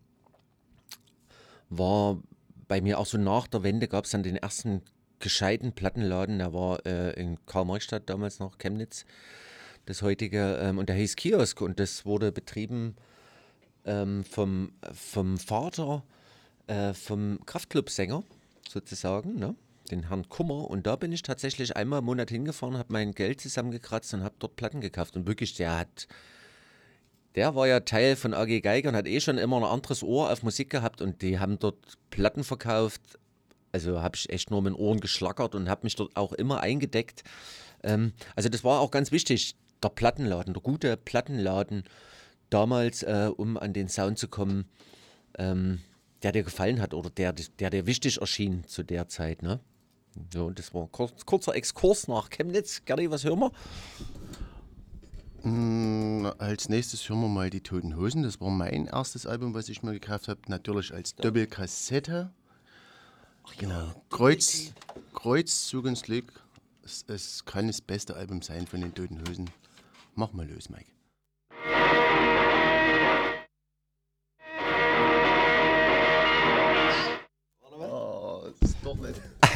[1.71, 2.21] war
[2.69, 4.83] bei mir auch so nach der Wende gab es dann den ersten
[5.21, 9.05] gescheiten Plattenladen, der war äh, in Karl-Marx-Stadt damals noch, Chemnitz,
[9.87, 12.97] das heutige, ähm, und der hieß Kiosk und das wurde betrieben
[13.85, 16.05] ähm, vom, vom Vater
[16.67, 18.23] äh, vom Kraftclub-Sänger
[18.69, 19.55] sozusagen, ne?
[19.91, 20.71] den Herrn Kummer.
[20.71, 24.35] Und da bin ich tatsächlich einmal im Monat hingefahren, habe mein Geld zusammengekratzt und habe
[24.39, 25.17] dort Platten gekauft.
[25.17, 26.09] Und wirklich, der hat
[27.35, 30.31] der war ja Teil von AG Geiger und hat eh schon immer ein anderes Ohr
[30.31, 31.79] auf Musik gehabt und die haben dort
[32.11, 33.01] Platten verkauft.
[33.73, 36.61] Also habe ich echt nur mit den Ohren geschlackert und habe mich dort auch immer
[36.61, 37.25] eingedeckt.
[37.83, 41.85] Ähm, also das war auch ganz wichtig, der Plattenladen, der gute Plattenladen
[42.51, 44.67] damals, äh, um an den Sound zu kommen,
[45.39, 45.81] ähm,
[46.23, 49.43] der dir gefallen hat oder der, der dir wichtig erschien zu der Zeit.
[49.43, 49.59] Ne?
[50.33, 52.85] Ja, und das war ein kurz, kurzer Exkurs nach Chemnitz.
[52.85, 53.53] Gerdi, was hören wir?
[55.45, 58.23] Mm, als nächstes hören wir mal die Toten Hosen.
[58.23, 60.41] Das war mein erstes Album, was ich mir gekauft habe.
[60.49, 62.31] Natürlich als Doppelkassette.
[63.59, 63.93] genau.
[64.09, 64.73] Kreuz,
[65.13, 66.33] Kreuzzug ins Glück.
[66.83, 69.51] Es, es kann das beste Album sein von den Toten Hosen.
[70.15, 70.94] Mach mal los, Mike.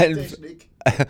[0.06, 0.68] Technik.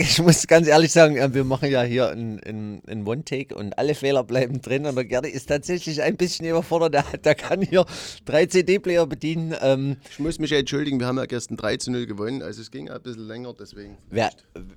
[0.00, 4.60] Ich muss ganz ehrlich sagen, wir machen ja hier einen One-Take und alle Fehler bleiben
[4.60, 4.86] drin.
[4.86, 6.94] Und der Gerdi ist tatsächlich ein bisschen überfordert.
[6.94, 7.86] Der, der kann hier
[8.24, 9.54] drei CD-Player bedienen.
[9.62, 12.72] Ähm, Ich muss mich entschuldigen, wir haben ja gestern 3 zu 0 gewonnen, also es
[12.72, 13.96] ging ein bisschen länger, deswegen.
[14.10, 14.30] wer,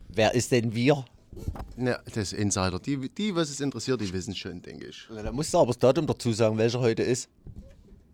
[0.09, 1.03] wer ist denn wir?
[1.77, 2.77] Ja, das Insider.
[2.79, 5.07] Die, die, was es interessiert, die wissen schon, denke ich.
[5.11, 7.27] Na, Da musst du aber das Datum dazu sagen, welcher heute ist.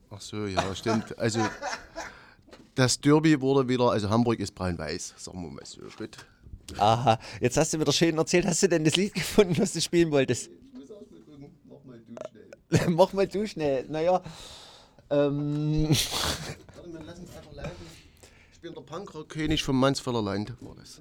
[0.09, 1.19] Ach so, ja, stimmt.
[1.19, 1.41] Also,
[2.77, 5.81] das Derby wurde wieder, also Hamburg ist braun-weiß, sagen wir mal so.
[6.77, 8.45] Aha, jetzt hast du wieder schön erzählt.
[8.45, 10.51] Hast du denn das Lied gefunden, was du spielen wolltest?
[12.89, 13.85] Mach mal du schnell.
[13.89, 14.21] Naja.
[15.09, 17.87] Ähm, Warte, wir lassen es einfach laufen.
[18.51, 20.99] Ich bin der Punkrock-König vom Mansfelder Land, war das.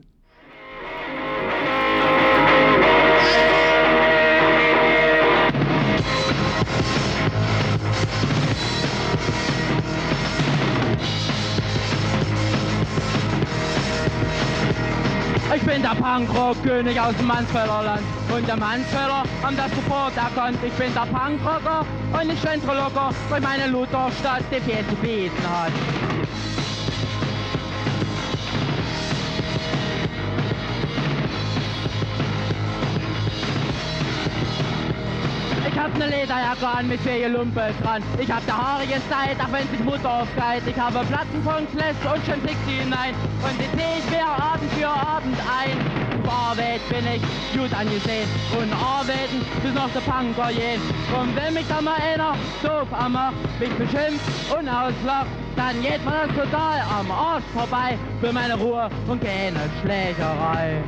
[15.57, 18.03] Ich bin der Punkrock-König aus dem Mansfelder Land.
[18.31, 20.59] Und der Mansfelder haben das sofort erkannt.
[20.63, 25.49] Ich bin der Punkrocker und ich schlendere locker durch meine Lutherstadt, die viel zu bieten
[25.49, 25.73] hat.
[35.99, 38.03] Ne Lederjacke an mit vier Lumpe dran.
[38.19, 40.67] Ich hab ne haarige Zeit, auch wenn sich Mutter aufgreift.
[40.67, 43.15] Ich habe Platten von Kless und schon Pixie hinein.
[43.43, 45.77] Und die zieh ich mir Abend für Abend ein.
[46.25, 47.23] Auf Arbeit bin ich
[47.57, 48.29] gut angesehen.
[48.59, 50.81] Und arbeiten bis noch der Punker gehen.
[51.19, 56.27] Und wenn mich da mal einer doof anmacht, mich beschimpft und auslacht, dann geht mir
[56.27, 57.97] das total am Arsch vorbei.
[58.21, 60.83] Für meine Ruhe und keine Schlägerei.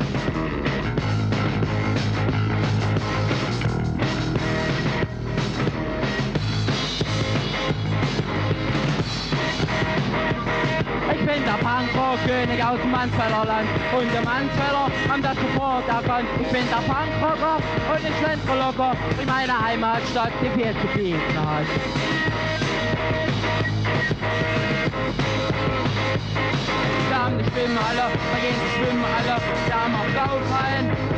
[11.39, 13.69] Bin der Punkrock-König aus dem Mansfelder Land.
[13.95, 16.27] Und die Mansfelder haben das sofort erkannt.
[16.41, 21.39] Ich bin der Punkrocker und ich schlendere locker in meine Heimatstadt, die viel zu bieten
[21.39, 21.63] hat.
[27.07, 29.39] Wir haben die Schwimmhalle, da gehen die Schwimmhalle.
[29.67, 29.95] Wir haben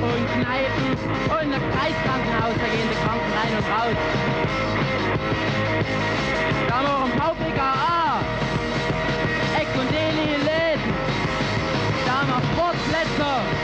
[0.05, 0.91] und Kneipen
[1.33, 3.97] und ein Kreiskrankenhaus, da gehen die Kranken rein und raus.
[6.67, 8.00] Wir haben auch ein VPKA.
[13.21, 13.61] Sportplätze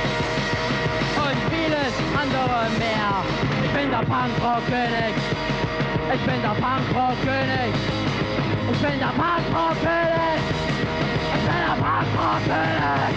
[1.16, 3.24] und vieles andere mehr.
[3.64, 5.14] Ich bin der Punkrock-König.
[6.14, 7.74] Ich bin der Punkrock-König.
[8.72, 10.40] Ich bin der Punkrock-König.
[11.34, 13.14] Ich bin der Punkrock-König.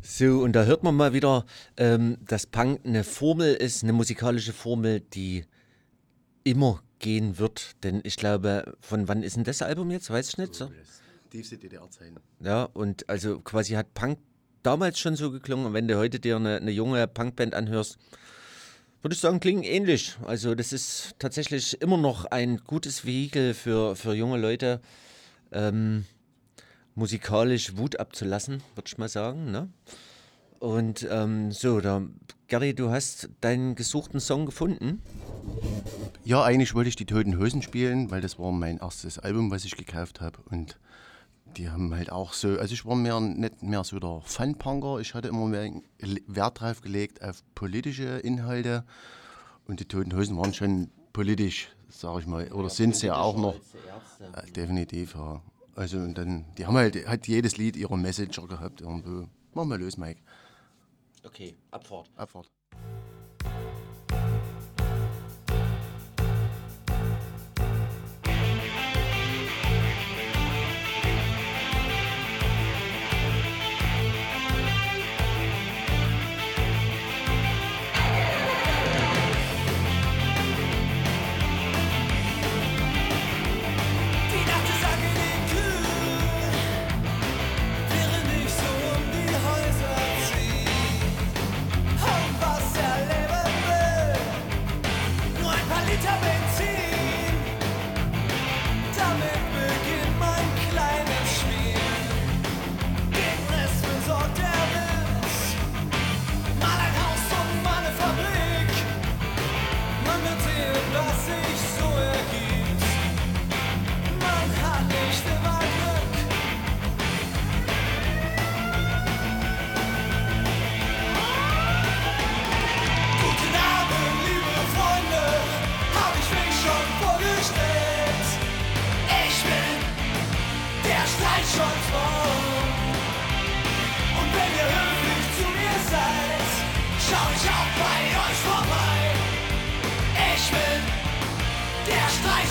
[0.00, 1.44] So, und da hört man mal wieder,
[1.76, 5.44] ähm, dass Punk eine Formel ist, eine musikalische Formel, die
[6.42, 7.82] immer gehen wird.
[7.82, 10.10] Denn ich glaube, von wann ist denn das Album jetzt?
[10.10, 10.54] Weiß ich nicht.
[10.54, 10.70] So?
[11.30, 12.16] Tiefste DDR-Zeiten.
[12.40, 14.18] Ja, und also quasi hat Punk
[14.62, 15.66] damals schon so geklungen.
[15.66, 17.98] Und wenn du heute dir eine, eine junge Punkband anhörst,
[19.02, 20.16] würde ich sagen, klingen ähnlich.
[20.24, 24.80] Also das ist tatsächlich immer noch ein gutes Vehikel für, für junge Leute,
[25.52, 26.04] ähm,
[26.94, 29.50] musikalisch Wut abzulassen, würde ich mal sagen.
[29.50, 29.68] Ne?
[30.58, 32.02] Und ähm, so, da,
[32.48, 35.02] Gary, du hast deinen gesuchten Song gefunden.
[36.24, 39.66] Ja, eigentlich wollte ich die Toten Hosen spielen, weil das war mein erstes Album, was
[39.66, 40.38] ich gekauft habe.
[40.50, 40.78] Und
[41.58, 44.98] die haben halt auch so, also ich war mehr, nicht mehr so der Fun-Punker.
[44.98, 45.70] Ich hatte immer mehr
[46.26, 48.84] Wert drauf gelegt auf politische Inhalte.
[49.66, 52.50] Und die Toten Hosen waren schon politisch, sage ich mal.
[52.50, 53.56] Oder sind sie ja auch noch.
[53.56, 55.42] Äh, definitiv, ja.
[55.76, 59.28] Also und dann, die haben halt, hat jedes Lied ihre Messenger gehabt irgendwo.
[59.52, 60.20] Mach mal los, Mike.
[61.24, 62.10] Okay, Abfahrt.
[62.16, 62.50] Abfahrt.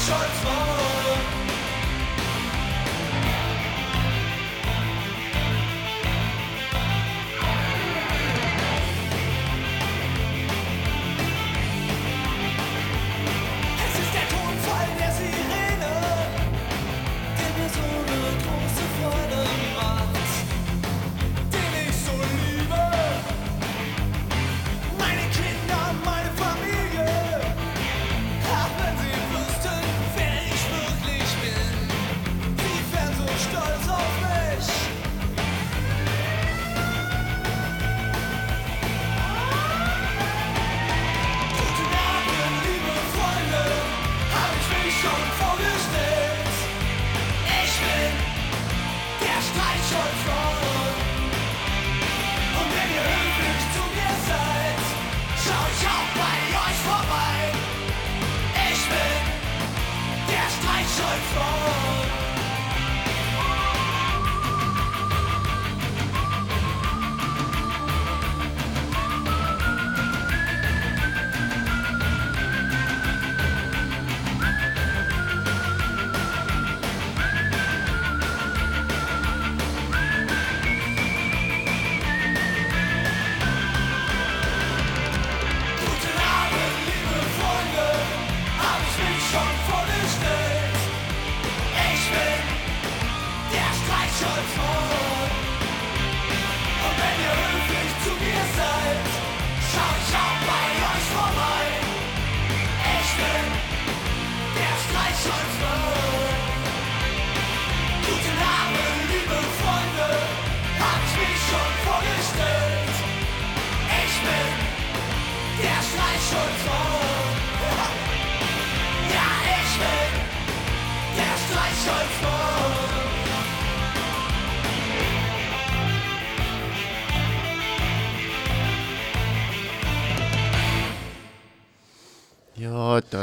[0.08, 0.67] Shots fired.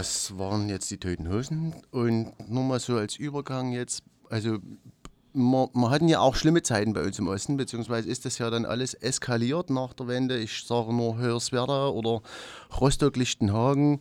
[0.05, 1.75] Das waren jetzt die Toten Hosen.
[1.91, 4.59] Und nur mal so als Übergang jetzt, also
[5.33, 8.67] wir, hatten ja auch schlimme Zeiten bei uns im Osten, beziehungsweise ist das ja dann
[8.67, 10.39] alles eskaliert nach der Wende.
[10.39, 12.21] Ich sage nur Hörswerda oder
[12.79, 14.01] Rostock-Lichtenhagen.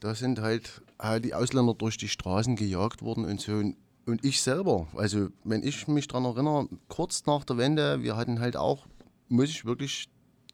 [0.00, 3.52] Da sind halt äh, die Ausländer durch die Straßen gejagt worden und so.
[3.52, 8.40] Und ich selber, also wenn ich mich daran erinnere, kurz nach der Wende, wir hatten
[8.40, 8.86] halt auch,
[9.28, 10.08] muss ich wirklich,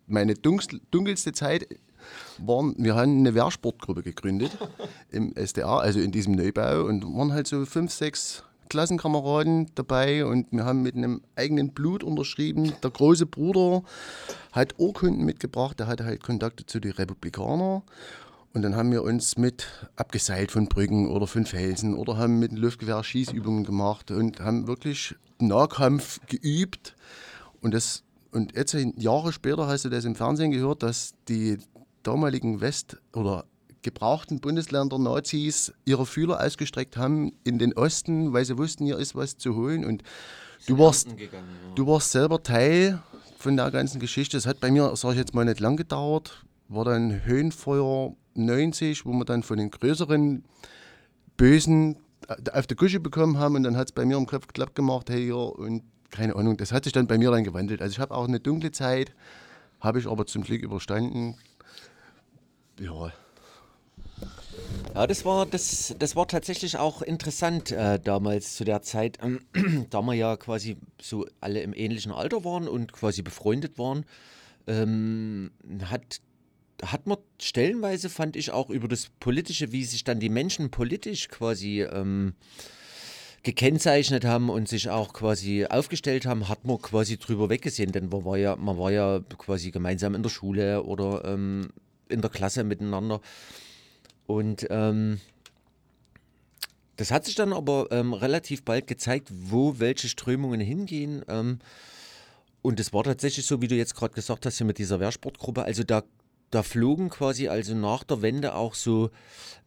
[0.09, 1.69] meine dunkel, dunkelste Zeit
[2.39, 4.57] waren, wir haben eine Wehrsportgruppe gegründet
[5.11, 10.47] im SDA, also in diesem Neubau und waren halt so fünf, sechs Klassenkameraden dabei und
[10.51, 12.73] wir haben mit einem eigenen Blut unterschrieben.
[12.83, 13.83] Der große Bruder
[14.51, 17.83] hat Urkunden mitgebracht, der hatte halt Kontakte zu den Republikanern.
[18.55, 22.53] Und dann haben wir uns mit abgeseilt von Brücken oder von Felsen oder haben mit
[22.53, 26.95] dem Luftgewehr Schießübungen gemacht und haben wirklich Nahkampf geübt.
[27.61, 31.59] Und, das, und jetzt Jahre später hast du das im Fernsehen gehört, dass die
[32.03, 33.45] damaligen West- oder
[33.83, 39.15] gebrauchten Bundesländer Nazis ihre Fühler ausgestreckt haben in den Osten, weil sie wussten, hier ist
[39.15, 39.85] was zu holen.
[39.85, 40.03] Und
[40.67, 41.09] du warst,
[41.75, 43.03] du warst selber Teil
[43.39, 44.37] von der ganzen Geschichte.
[44.37, 46.45] Das hat bei mir, sage ich jetzt mal, nicht lang gedauert.
[46.69, 50.45] War dann Höhenfeuer 90, wo wir dann von den größeren
[51.37, 51.97] Bösen
[52.53, 55.11] auf die Küche bekommen haben und dann hat es bei mir im Kopf klapp gemacht,
[55.11, 57.83] hey, ja, und keine Ahnung, das hat sich dann bei mir dann gewandelt.
[57.83, 59.13] Also ich habe auch eine dunkle Zeit,
[59.81, 61.37] habe ich aber zum Glück überstanden.
[62.83, 63.13] Ja,
[64.95, 69.41] Ja, das war, das, das war tatsächlich auch interessant äh, damals zu der Zeit, ähm,
[69.91, 74.05] da wir ja quasi so alle im ähnlichen Alter waren und quasi befreundet waren,
[74.67, 75.53] ähm,
[75.85, 76.21] hat,
[76.85, 81.29] hat man stellenweise, fand ich, auch über das Politische, wie sich dann die Menschen politisch
[81.29, 82.35] quasi ähm,
[83.45, 88.25] gekennzeichnet haben und sich auch quasi aufgestellt haben, hat man quasi drüber weggesehen, denn man
[88.25, 91.71] war ja, man war ja quasi gemeinsam in der Schule oder ähm,
[92.13, 93.21] in der Klasse miteinander.
[94.27, 95.21] Und ähm,
[96.97, 101.25] das hat sich dann aber ähm, relativ bald gezeigt, wo welche Strömungen hingehen.
[101.29, 101.59] Ähm,
[102.63, 105.65] und es war tatsächlich so, wie du jetzt gerade gesagt hast, hier mit dieser Wehrsportgruppe.
[105.65, 106.05] Also da,
[106.51, 109.11] da flogen quasi also nach der Wende auch so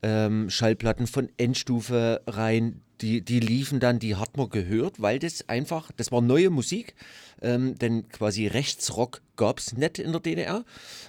[0.02, 2.82] ähm, Schallplatten von Endstufe rein.
[3.02, 6.96] Die, die liefen dann, die hat man gehört, weil das einfach, das war neue Musik,
[7.42, 10.66] ähm, denn quasi Rechtsrock gab es nicht in der DDR.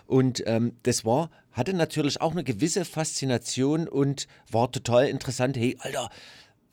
[0.07, 5.57] Und ähm, das war, hatte natürlich auch eine gewisse Faszination und war total interessant.
[5.57, 6.11] Hey, Alter,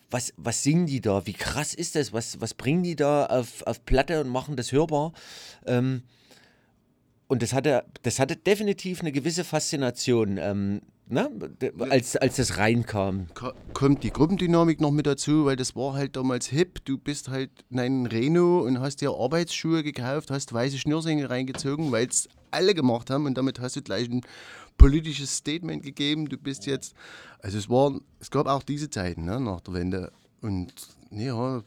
[0.09, 1.25] was, was singen die da?
[1.25, 2.13] Wie krass ist das?
[2.13, 5.13] Was, was bringen die da auf, auf Platte und machen das hörbar?
[5.65, 6.03] Ähm,
[7.27, 11.29] und das hatte, das hatte definitiv eine gewisse Faszination, ähm, ne?
[11.89, 13.27] als, als das reinkam.
[13.33, 16.83] Ko- kommt die Gruppendynamik noch mit dazu, weil das war halt damals hip.
[16.85, 21.91] Du bist halt in einen Reno und hast dir Arbeitsschuhe gekauft, hast weiße Schnürsenkel reingezogen,
[21.91, 24.21] weil es alle gemacht haben und damit hast du gleich ein
[24.77, 26.29] politisches Statement gegeben.
[26.29, 26.93] Du bist jetzt,
[27.39, 30.73] also es war, es gab auch diese Zeiten ne, nach der Wende und
[31.11, 31.63] ja,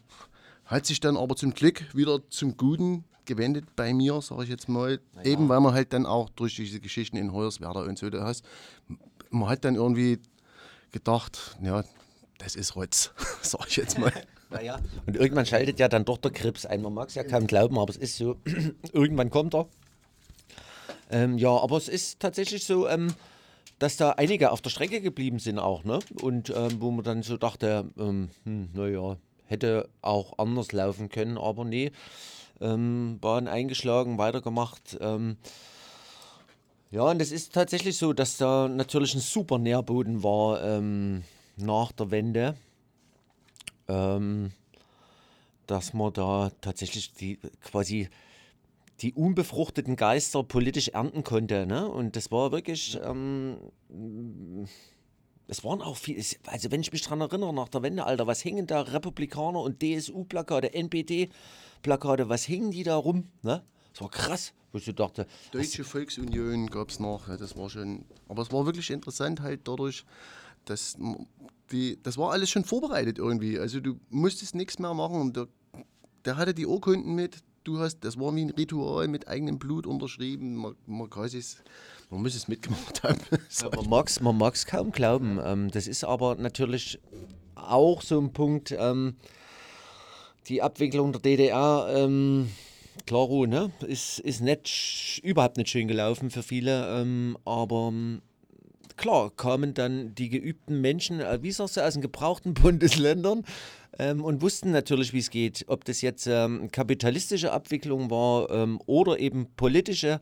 [0.64, 4.68] hat sich dann aber zum Glück wieder zum Guten gewendet bei mir, sage ich jetzt
[4.68, 5.00] mal.
[5.24, 8.44] Eben weil man halt dann auch durch diese Geschichten in Hoyerswerda und so da hast,
[9.30, 10.18] man hat dann irgendwie
[10.92, 11.84] gedacht, ja,
[12.38, 13.12] das ist Rotz,
[13.42, 14.12] sag ich jetzt mal.
[14.48, 14.78] Naja.
[15.06, 16.80] Und irgendwann schaltet ja dann doch der Krebs ein.
[16.80, 18.36] Man mag es ja kaum glauben, aber es ist so.
[18.92, 19.66] irgendwann kommt er.
[21.10, 23.12] Ähm, ja, aber es ist tatsächlich so, ähm,
[23.80, 25.98] dass da einige auf der Strecke geblieben sind auch, ne?
[26.22, 29.16] Und ähm, wo man dann so dachte, ähm, hm, naja,
[29.46, 31.90] hätte auch anders laufen können, aber nee.
[32.60, 34.96] Ähm, Bahn eingeschlagen, weitergemacht.
[36.96, 41.24] Ja, und es ist tatsächlich so, dass da natürlich ein super Nährboden war ähm,
[41.58, 42.54] nach der Wende.
[43.86, 44.50] Ähm,
[45.66, 48.08] dass man da tatsächlich die quasi
[49.02, 51.66] die unbefruchteten Geister politisch ernten konnte.
[51.66, 51.86] Ne?
[51.86, 53.58] Und das war wirklich, ähm,
[55.48, 58.26] es waren auch viel, es- also wenn ich mich dran erinnere, nach der Wende, Alter,
[58.26, 63.28] was hingen da Republikaner und DSU-Plakate, NPD-Plakate, was hingen die da rum?
[63.42, 63.62] Ne?
[63.92, 67.70] Das war krass, wo ich so dachte, Deutsche Volksunion gab es noch, ja, das war
[67.70, 70.04] schon, aber es war wirklich interessant halt dadurch,
[70.66, 70.98] dass
[71.72, 75.48] die, das war alles schon vorbereitet irgendwie, also du musstest nichts mehr machen und der,
[76.26, 79.86] der hatte die Urkunden mit, du hast, das war wie ein Ritual mit eigenem Blut
[79.86, 81.56] unterschrieben, man, man, es-
[82.10, 83.18] man muss es mitgemacht haben.
[83.62, 83.70] Ja,
[84.22, 85.40] man mag es kaum glauben.
[85.42, 87.00] Ähm, das ist aber natürlich
[87.54, 89.16] auch so ein Punkt, ähm,
[90.48, 92.50] die Abwicklung der DDR, ähm,
[93.04, 93.70] klaro, ne?
[93.86, 98.22] Ist, ist nicht, überhaupt nicht schön gelaufen für viele, ähm, aber ähm,
[98.96, 103.44] klar, kamen dann die geübten Menschen, äh, wie sagst du, aus den gebrauchten Bundesländern
[103.98, 105.64] ähm, und wussten natürlich, wie es geht.
[105.68, 110.20] Ob das jetzt ähm, kapitalistische Abwicklung war ähm, oder eben politische.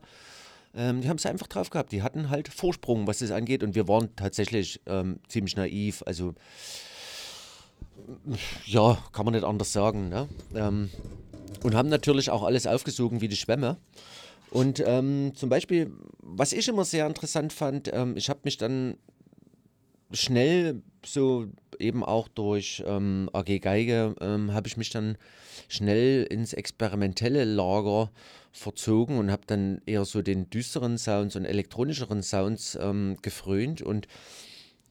[0.75, 1.91] Ähm, die haben es einfach drauf gehabt.
[1.91, 3.63] Die hatten halt Vorsprung, was das angeht.
[3.63, 6.03] Und wir waren tatsächlich ähm, ziemlich naiv.
[6.05, 6.33] Also,
[8.65, 10.09] ja, kann man nicht anders sagen.
[10.09, 10.27] Ne?
[11.63, 13.77] Und haben natürlich auch alles aufgesogen wie die Schwämme.
[14.51, 15.91] Und ähm, zum Beispiel,
[16.21, 18.97] was ich immer sehr interessant fand, ähm, ich habe mich dann
[20.11, 21.47] schnell so
[21.79, 25.17] eben auch durch ähm, AG Geige ähm, habe ich mich dann
[25.67, 28.11] schnell ins experimentelle Lager
[28.51, 34.07] verzogen und habe dann eher so den düsteren Sounds und elektronischeren Sounds ähm, gefrönt und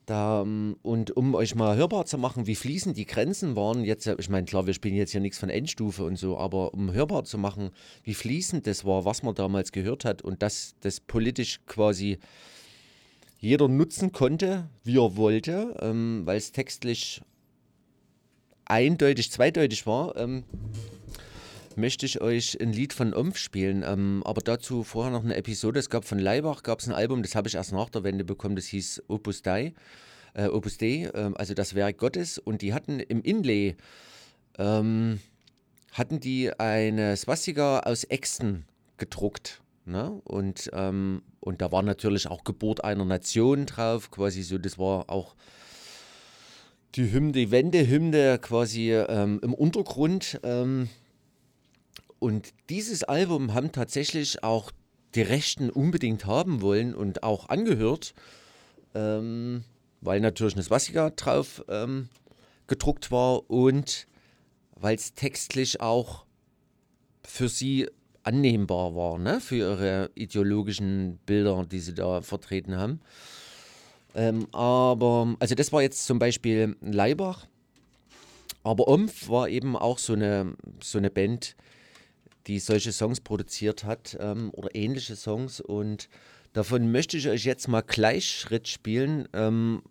[0.07, 4.07] da, ähm, und um euch mal hörbar zu machen, wie fließend die Grenzen waren, jetzt,
[4.07, 6.93] äh, ich meine, klar, wir spielen jetzt hier nichts von Endstufe und so, aber um
[6.93, 7.71] hörbar zu machen,
[8.03, 12.19] wie fließend das war, was man damals gehört hat und dass das politisch quasi
[13.39, 17.21] jeder nutzen konnte, wie er wollte, ähm, weil es textlich
[18.65, 20.45] eindeutig, zweideutig war, ähm,
[21.77, 23.85] möchte ich euch ein Lied von Omf spielen.
[23.87, 25.81] Ähm, aber dazu vorher noch eine Episode.
[25.81, 28.25] Es gab von Leibach gab es ein Album, das habe ich erst nach der Wende
[28.25, 29.75] bekommen, das hieß Opus Dei,
[30.35, 32.39] äh, Opus Dei, äh, also das Werk Gottes.
[32.39, 33.77] Und die hatten im Inlay,
[34.59, 35.21] ähm,
[35.93, 38.65] hatten die eine Swastika aus Äxten
[38.97, 39.63] gedruckt.
[39.87, 40.21] Ne?
[40.25, 45.11] Und, ähm, und da war natürlich auch Geburt einer Nation drauf, quasi so, das war
[45.11, 45.35] auch
[46.95, 50.41] die Hymne, die Wendehymne quasi ähm, im Untergrund.
[50.43, 50.89] Ähm,
[52.25, 54.71] und dieses Album haben tatsächlich auch
[55.15, 58.15] die Rechten unbedingt haben wollen und auch angehört,
[58.95, 59.63] ähm,
[60.01, 62.09] weil natürlich eine Swastika drauf ähm,
[62.67, 64.07] gedruckt war und
[64.75, 66.25] weil es textlich auch
[67.23, 67.91] für sie
[68.23, 69.39] annehmbar war, ne?
[69.39, 73.03] für ihre ideologischen Bilder, die sie da vertreten haben.
[74.15, 77.47] Ähm, aber, also das war jetzt zum Beispiel Leibach,
[78.63, 81.55] aber Omf war eben auch so eine, so eine Band,
[82.47, 86.09] die solche Songs produziert hat ähm, oder ähnliche Songs und
[86.53, 89.29] davon möchte ich euch jetzt mal Gleichschritt spielen.
[89.33, 89.83] Ähm,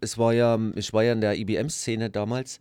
[0.00, 2.60] es war ja, ich war ja in der IBM-Szene damals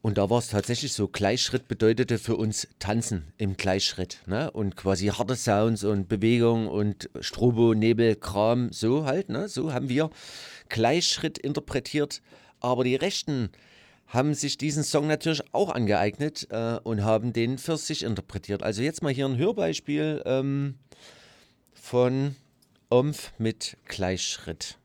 [0.00, 4.22] und da war es tatsächlich so, Gleichschritt bedeutete für uns Tanzen im Gleichschritt.
[4.26, 4.50] Ne?
[4.50, 9.28] Und quasi harte Sounds und Bewegung und Strobo, Nebel, Kram, so halt.
[9.28, 9.48] Ne?
[9.48, 10.10] So haben wir
[10.68, 12.22] Gleichschritt interpretiert.
[12.60, 13.50] Aber die Rechten
[14.08, 18.62] haben sich diesen Song natürlich auch angeeignet äh, und haben den für sich interpretiert.
[18.62, 20.74] Also jetzt mal hier ein Hörbeispiel ähm,
[21.74, 22.34] von
[22.88, 24.78] Omf mit Gleichschritt.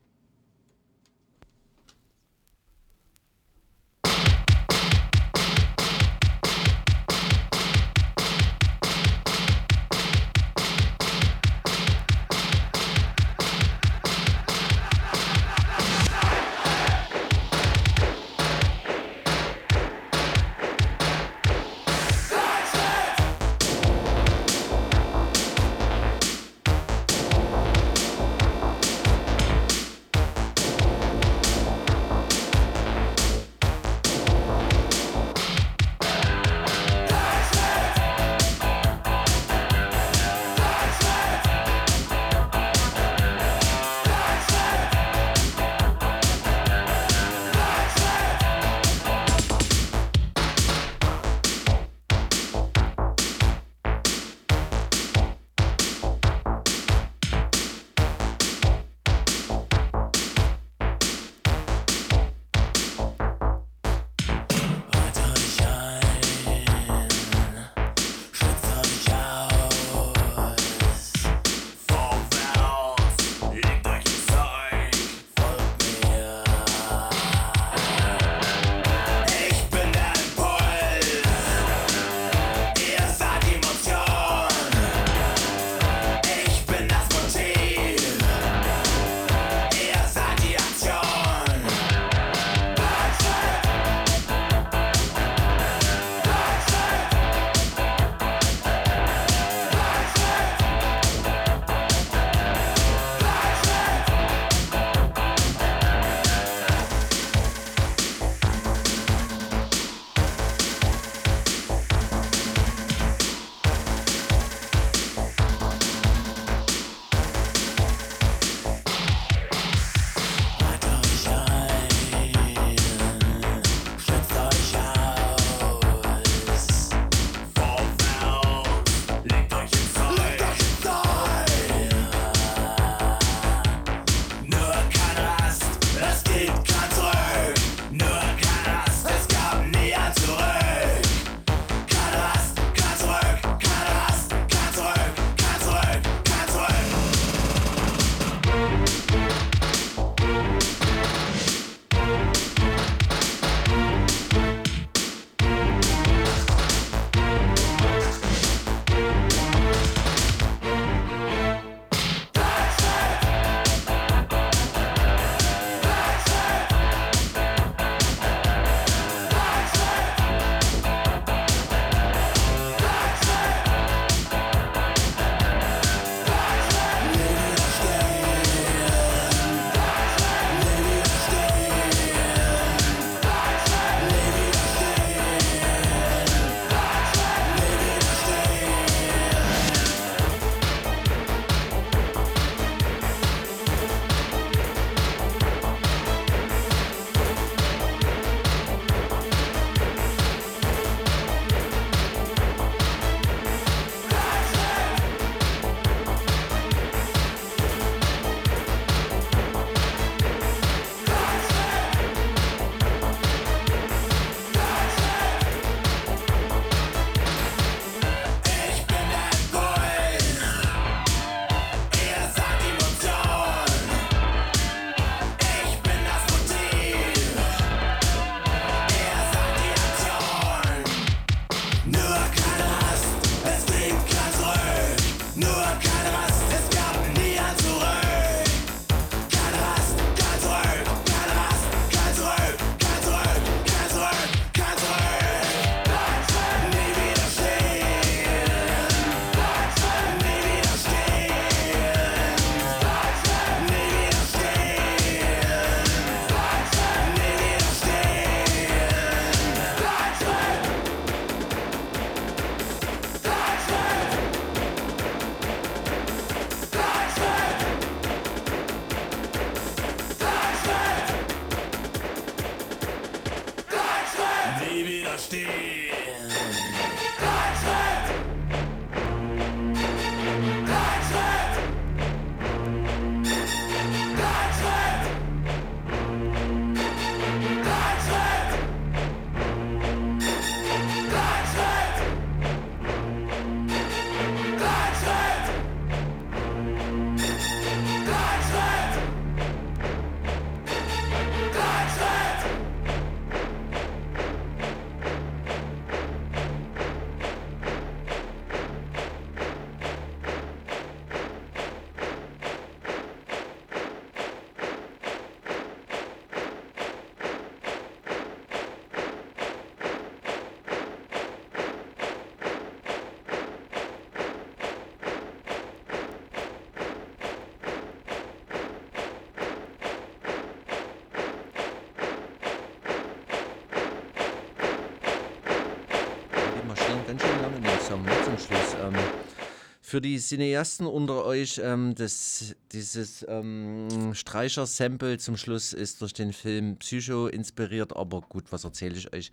[339.94, 346.32] Für die Cineasten unter euch, ähm, das, dieses ähm, Streicher-Sample zum Schluss ist durch den
[346.32, 349.30] Film Psycho inspiriert, aber gut, was erzähle ich euch?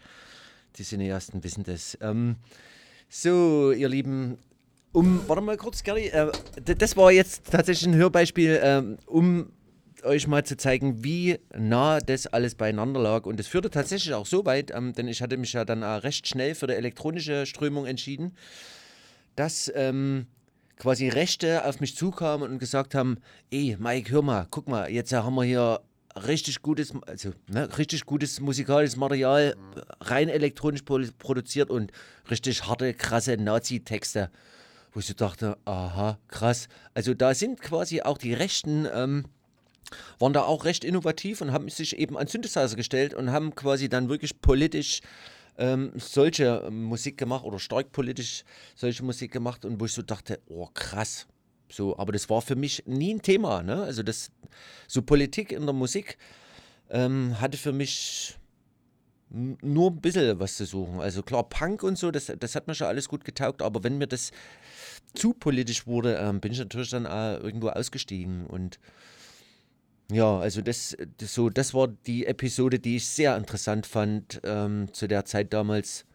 [0.76, 1.98] Die Cineasten wissen das.
[2.00, 2.36] Ähm,
[3.10, 4.38] so, ihr Lieben,
[4.92, 6.32] um, warte mal kurz, Gary, äh,
[6.64, 9.52] das war jetzt tatsächlich ein Hörbeispiel, ähm, um
[10.04, 13.26] euch mal zu zeigen, wie nah das alles beieinander lag.
[13.26, 16.04] Und es führte tatsächlich auch so weit, ähm, denn ich hatte mich ja dann auch
[16.04, 18.36] recht schnell für die elektronische Strömung entschieden,
[19.36, 20.28] dass ähm,
[20.82, 23.20] quasi Rechte auf mich zukamen und gesagt haben,
[23.52, 25.80] ey, Mike, hör mal, guck mal, jetzt haben wir hier
[26.28, 29.56] richtig gutes, also ne, richtig gutes musikalisches Material,
[30.00, 31.92] rein elektronisch produ- produziert und
[32.32, 34.32] richtig harte, krasse Nazi-Texte,
[34.92, 36.68] wo ich so dachte, aha, krass.
[36.96, 39.26] Also da sind quasi auch die Rechten, ähm,
[40.18, 43.88] waren da auch recht innovativ und haben sich eben an Synthesizer gestellt und haben quasi
[43.88, 45.02] dann wirklich politisch
[45.58, 48.44] ähm, solche Musik gemacht oder stark politisch
[48.76, 51.28] solche Musik gemacht und wo ich so dachte, oh krass.
[51.70, 53.64] So, aber das war für mich nie ein Thema.
[53.64, 53.84] Ne?
[53.84, 54.32] Also das,
[54.88, 56.18] so Politik in der Musik
[56.90, 58.38] ähm, hatte für mich
[59.30, 61.00] nur ein bisschen was zu suchen.
[61.00, 63.98] Also klar, Punk und so, das, das hat mir schon alles gut getaugt, aber wenn
[63.98, 64.32] mir das
[65.14, 68.80] zu politisch wurde, ähm, bin ich natürlich dann auch irgendwo ausgestiegen und
[70.12, 74.94] ja, also das, das, so, das war die Episode, die ich sehr interessant fand ähm,
[74.94, 76.06] zu der Zeit damals,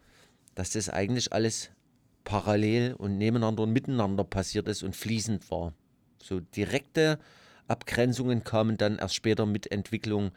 [0.55, 1.71] dass das eigentlich alles
[2.25, 5.73] parallel und nebeneinander und miteinander passiert ist und fließend war.
[6.23, 7.19] So direkte
[7.69, 10.33] Abgrenzungen kamen dann erst später mit Entwicklung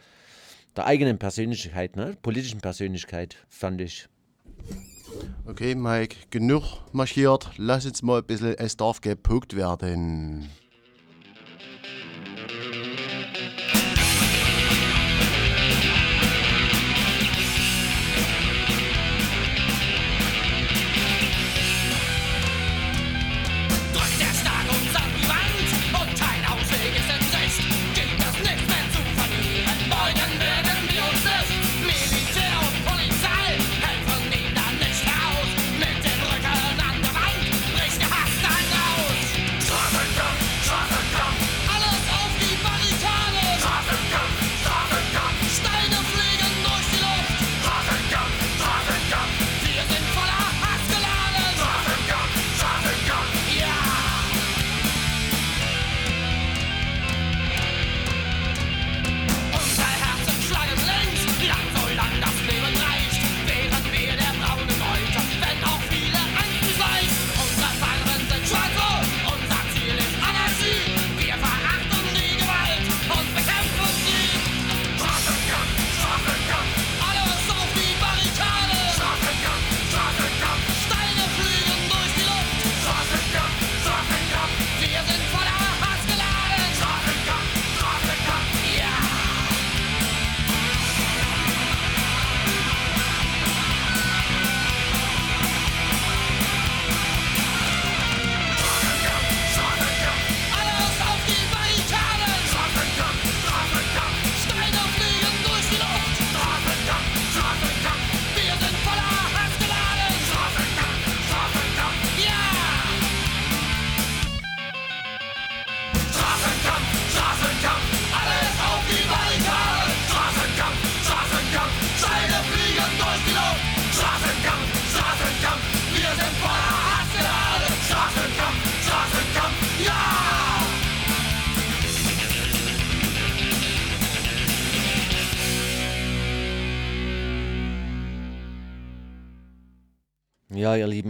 [0.75, 2.15] der eigenen Persönlichkeit, ne?
[2.21, 4.07] politischen Persönlichkeit, fand ich.
[5.45, 7.51] Okay, Mike, genug marschiert.
[7.57, 10.49] Lass jetzt mal ein bisschen, es darf gepuckt werden.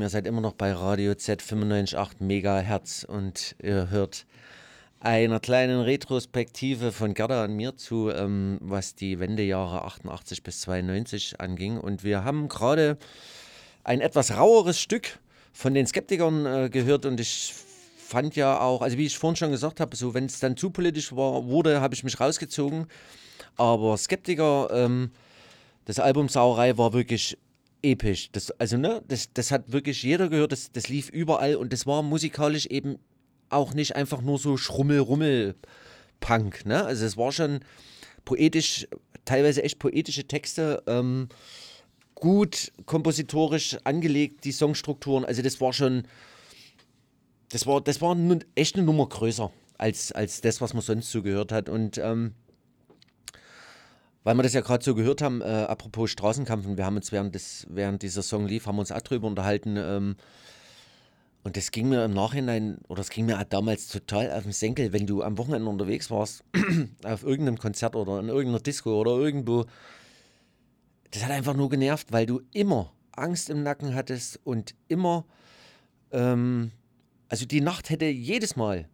[0.10, 4.26] Ihr seid immer noch bei Radio Z 95.8 Megahertz und ihr hört
[5.00, 11.40] einer kleinen Retrospektive von Gerda und mir zu, ähm, was die Wendejahre 88 bis 92
[11.40, 11.78] anging.
[11.78, 12.98] Und wir haben gerade
[13.84, 15.20] ein etwas raueres Stück
[15.54, 17.54] von den Skeptikern äh, gehört und ich
[17.96, 20.72] fand ja auch, also wie ich vorhin schon gesagt habe, so wenn es dann zu
[20.72, 22.88] politisch war, wurde, habe ich mich rausgezogen.
[23.58, 25.12] Aber Skeptiker, ähm,
[25.86, 27.38] das Album Sauerei war wirklich
[27.82, 28.32] episch.
[28.32, 31.86] Das, also, ne, das, das hat wirklich jeder gehört, das, das lief überall und das
[31.86, 32.98] war musikalisch eben
[33.50, 36.86] auch nicht einfach nur so Schrummel-Rummel-Punk, ne?
[36.86, 37.60] Also es war schon
[38.26, 38.88] poetisch,
[39.26, 41.30] teilweise echt poetische Texte, ähm,
[42.16, 45.26] gut kompositorisch angelegt, die Songstrukturen.
[45.26, 46.04] Also das war schon,
[47.50, 48.16] das war, das war
[48.56, 51.70] echt eine Nummer größer als, als das, was man sonst so gehört hat.
[51.70, 52.34] Und ähm,
[54.30, 57.12] weil wir das ja gerade so gehört haben, äh, apropos Straßenkampf, und wir haben uns
[57.12, 60.18] während, des, während dieser Song lief, haben uns auch drüber unterhalten, ähm,
[61.42, 64.52] und das ging mir im Nachhinein, oder das ging mir auch damals total auf den
[64.52, 66.44] Senkel, wenn du am Wochenende unterwegs warst,
[67.04, 69.66] auf irgendeinem Konzert oder in irgendeiner Disco oder irgendwo.
[71.10, 75.26] Das hat einfach nur genervt, weil du immer Angst im Nacken hattest und immer,
[76.12, 76.70] ähm,
[77.30, 78.88] also die Nacht hätte jedes Mal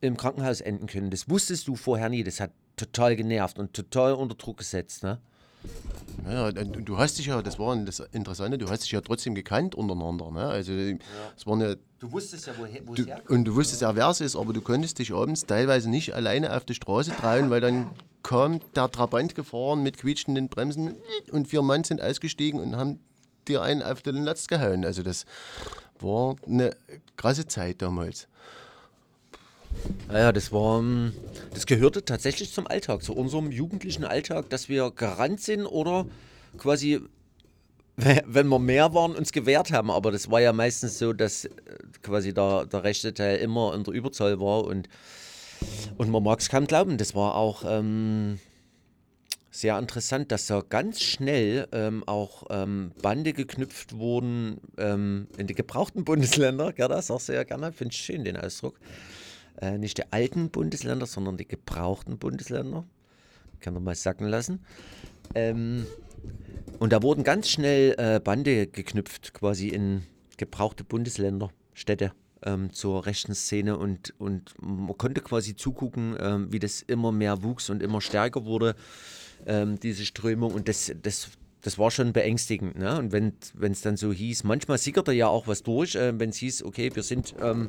[0.00, 1.10] im Krankenhaus enden können.
[1.10, 2.22] Das wusstest du vorher nie.
[2.22, 5.02] Das hat total genervt und total unter Druck gesetzt.
[5.02, 5.18] Ne?
[6.26, 9.74] Ja, du hast dich ja, das war das Interessante, du hast dich ja trotzdem gekannt
[9.74, 10.30] untereinander.
[10.30, 10.46] Ne?
[10.46, 13.30] Also es war eine, Du wusstest ja, woher wo du, herkommt.
[13.30, 16.56] und du wusstest ja, wer es ist, aber du konntest dich abends teilweise nicht alleine
[16.56, 17.90] auf die Straße trauen, weil dann
[18.22, 20.96] kam der Trabant gefahren mit quietschenden Bremsen
[21.30, 23.00] und vier Mann sind ausgestiegen und haben
[23.48, 24.84] dir einen auf den Latz gehauen.
[24.84, 25.24] Also das
[25.98, 26.74] war eine
[27.16, 28.28] krasse Zeit damals.
[30.08, 31.12] Naja, das war, ähm,
[31.54, 36.06] das gehörte tatsächlich zum Alltag, zu unserem jugendlichen Alltag, dass wir gerannt sind oder
[36.58, 37.00] quasi,
[37.96, 39.90] wenn wir mehr waren, uns gewehrt haben.
[39.90, 41.50] Aber das war ja meistens so, dass äh,
[42.02, 44.88] quasi der, der rechte Teil immer in der Überzahl war und,
[45.96, 48.40] und man mag es kaum glauben, das war auch ähm,
[49.50, 55.54] sehr interessant, dass da ganz schnell ähm, auch ähm, Bande geknüpft wurden ähm, in die
[55.54, 56.72] gebrauchten Bundesländer.
[56.72, 58.74] Gell, das sagst du ja gerne, finde ich schön den Ausdruck
[59.60, 62.84] äh, nicht die alten Bundesländer, sondern die gebrauchten Bundesländer.
[63.60, 64.64] Kann man mal sacken lassen.
[65.34, 65.86] Ähm,
[66.78, 70.02] und da wurden ganz schnell äh, Bande geknüpft, quasi in
[70.38, 76.58] gebrauchte Bundesländer, Städte ähm, zur rechten Szene und, und man konnte quasi zugucken, ähm, wie
[76.58, 78.74] das immer mehr wuchs und immer stärker wurde,
[79.46, 80.54] ähm, diese Strömung.
[80.54, 81.28] Und das, das,
[81.60, 82.78] das war schon beängstigend.
[82.78, 82.98] Ne?
[82.98, 86.36] Und wenn es dann so hieß, manchmal sickerte ja auch was durch, äh, wenn es
[86.36, 87.68] hieß, okay, wir sind ähm,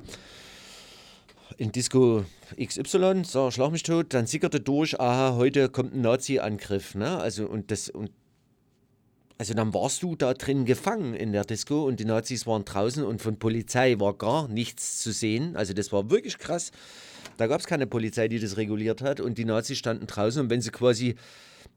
[1.57, 2.25] in Disco
[2.61, 6.95] XY, so schlag mich tot, dann sickerte durch, aha, heute kommt ein Nazi-Angriff.
[6.95, 7.17] Ne?
[7.17, 8.11] Also, und das, und
[9.41, 13.03] also dann warst du da drin gefangen in der Disco und die Nazis waren draußen
[13.03, 15.55] und von Polizei war gar nichts zu sehen.
[15.55, 16.71] Also das war wirklich krass.
[17.37, 20.51] Da gab es keine Polizei, die das reguliert hat und die Nazis standen draußen und
[20.51, 21.15] wenn sie quasi,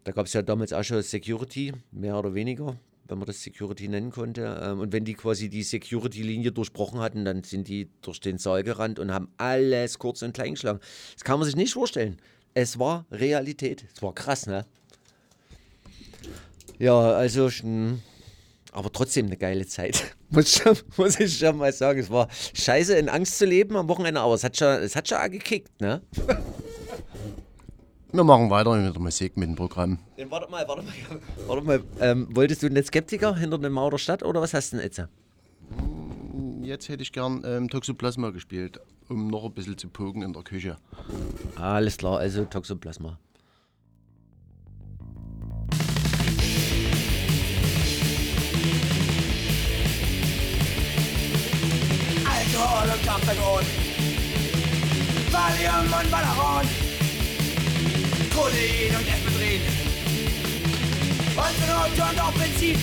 [0.05, 3.89] da gab es ja damals auch schon Security, mehr oder weniger, wenn man das Security
[3.89, 4.61] nennen konnte.
[4.63, 8.63] ähm, Und wenn die quasi die Security-Linie durchbrochen hatten, dann sind die durch den Saal
[8.63, 10.81] gerannt und haben alles kurz und klein geschlagen.
[11.15, 12.17] Das kann man sich nicht vorstellen.
[12.55, 13.85] Es war Realität.
[13.95, 14.65] Es war krass, ne?
[16.79, 17.99] Ja, also, sch-
[18.73, 20.15] aber trotzdem eine geile Zeit.
[20.31, 22.01] Muss, schon, muss ich schon mal sagen.
[22.01, 25.09] Es war scheiße, in Angst zu leben am Wochenende, aber es hat schon, es hat
[25.09, 26.03] schon gekickt, ne?
[28.15, 29.99] Wir machen weiter mit der Musik, mit dem Programm.
[30.17, 30.95] Äh, Warte mal, warte mal.
[31.49, 31.83] Warte mal.
[31.99, 34.85] Ähm, wolltest du den Skeptiker hinter der Mauer der Stadt oder was hast du denn
[34.87, 35.03] jetzt?
[36.63, 40.45] Jetzt hätte ich gern ähm, Toxoplasma gespielt, um noch ein bisschen zu pogen in der
[40.45, 40.77] Küche.
[41.57, 43.19] Alles klar, also Toxoplasma.
[52.31, 53.67] Alkohol und Kampfbegrund.
[55.33, 56.94] Valium und Balaron.
[58.35, 59.63] Codein und Ephedrin.
[61.39, 62.79] Und zur Not und auch Benzin.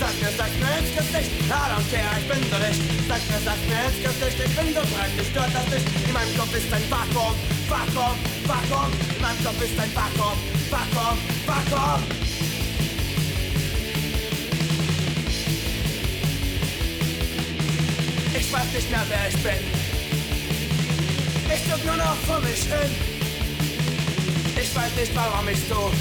[0.00, 2.80] Sag mir, sag mir ins Gesicht, I don't care, ich bin so nicht.
[3.08, 5.86] Sag mir, sag mir ins Gesicht, ich bin so mich stört das nicht.
[6.06, 7.34] In meinem Kopf ist ein Vakuum,
[7.68, 8.16] Vakuum,
[8.48, 8.90] Vakuum.
[9.16, 10.38] In meinem Kopf ist ein Vakuum,
[10.70, 12.02] Vakuum, Vakuum.
[18.36, 19.84] Ich weiß nicht mehr, wer ich bin.
[21.54, 23.13] Ich guck nur noch vor mich hin.
[24.64, 25.92] Ich weiß nicht, warum ich so.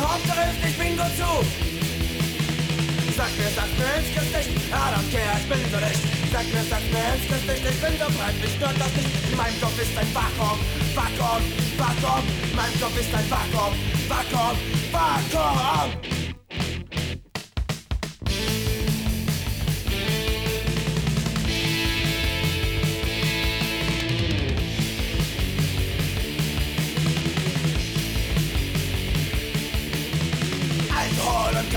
[0.00, 1.32] Hauptsache ich bin gut zu.
[3.16, 6.00] Sag mir, sag mir ins Gesicht, I don't care, ich bin so nicht.
[6.30, 9.10] Sag mir, sag mir ins Gesicht, ich bin so breit, mich stört das nicht.
[9.32, 10.58] In meinem Kopf ist ein Vakuum,
[10.94, 11.42] Vakuum,
[11.76, 12.24] Vakuum.
[12.48, 13.74] In meinem Kopf ist ein Vakuum,
[14.08, 14.56] Vakuum,
[14.92, 16.21] Vakuum.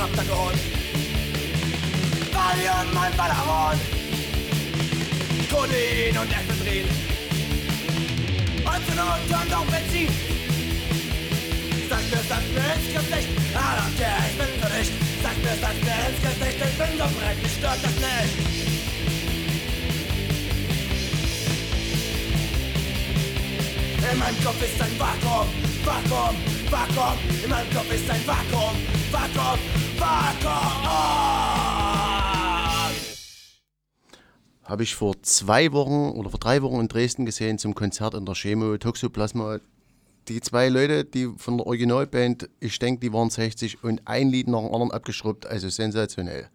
[0.05, 0.53] Kaptagon.
[2.33, 3.79] Valium und Balaron.
[5.49, 6.87] Codein und Ephedrin.
[8.69, 10.09] Und zur Not Benzin.
[11.89, 13.63] Sag mir, sag mir ins Gesicht, I
[13.97, 14.91] care, ich bin so nicht.
[15.23, 18.33] Sag mir, sag mir ins Gesicht, ich bin so breit, mich stört das nicht.
[24.11, 25.47] In meinem Kopf ist ein Vakuum,
[25.83, 26.35] Vakuum,
[26.69, 27.17] Vakuum.
[27.43, 28.75] In meinem Kopf ist ein Vakuum,
[29.11, 29.84] Vakuum.
[34.63, 38.25] Habe ich vor zwei Wochen oder vor drei Wochen in Dresden gesehen zum Konzert in
[38.25, 38.77] der Chemo.
[38.77, 39.59] Toxoplasma
[40.27, 44.47] die zwei Leute, die von der Originalband, ich denke, die waren 60 und ein Lied
[44.47, 46.49] nach dem anderen abgeschrubbt, also sensationell.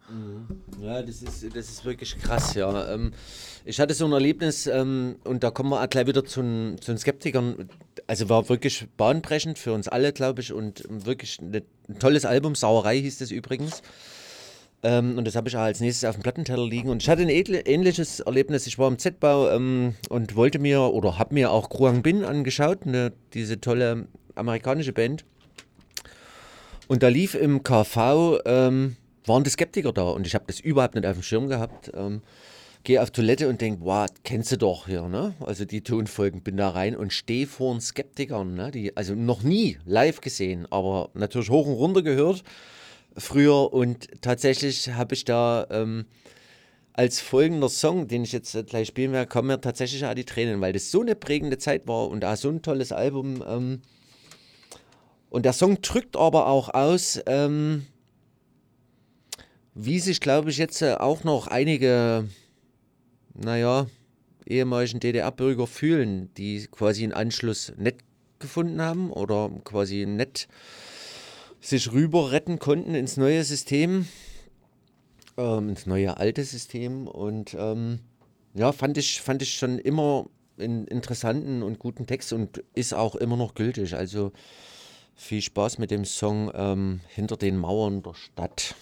[0.81, 2.93] Ja, das ist, das ist wirklich krass, ja.
[2.93, 3.13] Ähm,
[3.65, 6.97] ich hatte so ein Erlebnis ähm, und da kommen wir auch gleich wieder zu den
[6.97, 7.69] Skeptikern.
[8.07, 12.55] Also war wirklich bahnbrechend für uns alle, glaube ich, und wirklich eine, ein tolles Album.
[12.55, 13.81] Sauerei hieß das übrigens.
[14.83, 16.89] Ähm, und das habe ich auch als nächstes auf dem Plattenteller liegen.
[16.89, 18.65] Und ich hatte ein ähnli- ähnliches Erlebnis.
[18.65, 22.85] Ich war im Z-Bau ähm, und wollte mir oder habe mir auch Kruang Bin angeschaut,
[22.85, 25.23] ne, diese tolle amerikanische Band.
[26.87, 30.95] Und da lief im KV, ähm, waren die Skeptiker da und ich habe das überhaupt
[30.95, 31.91] nicht auf dem Schirm gehabt.
[31.93, 32.21] Ähm,
[32.83, 35.35] Gehe auf Toilette und denke, wow, kennst du doch hier, ne?
[35.39, 38.71] Also die Tonfolgen, bin da rein und stehe vor den Skeptikern, ne?
[38.71, 42.43] Die, also noch nie live gesehen, aber natürlich hoch und runter gehört
[43.17, 46.05] früher und tatsächlich habe ich da ähm,
[46.93, 50.61] als folgender Song, den ich jetzt gleich spielen werde, kommen mir tatsächlich auch die Tränen,
[50.61, 53.43] weil das so eine prägende Zeit war und auch so ein tolles Album.
[53.47, 53.81] Ähm,
[55.29, 57.85] und der Song drückt aber auch aus, ähm,
[59.73, 62.27] wie sich, glaube ich, jetzt äh, auch noch einige,
[63.33, 63.87] naja,
[64.45, 67.97] ehemaligen DDR-Bürger fühlen, die quasi einen Anschluss nicht
[68.39, 70.47] gefunden haben oder quasi nicht
[71.59, 74.07] sich rüber retten konnten ins neue System,
[75.37, 77.07] ähm, ins neue alte System.
[77.07, 77.99] Und ähm,
[78.53, 80.25] ja, fand ich, fand ich schon immer
[80.59, 83.95] einen interessanten und guten Text und ist auch immer noch gültig.
[83.95, 84.31] Also
[85.15, 88.75] viel Spaß mit dem Song ähm, Hinter den Mauern der Stadt.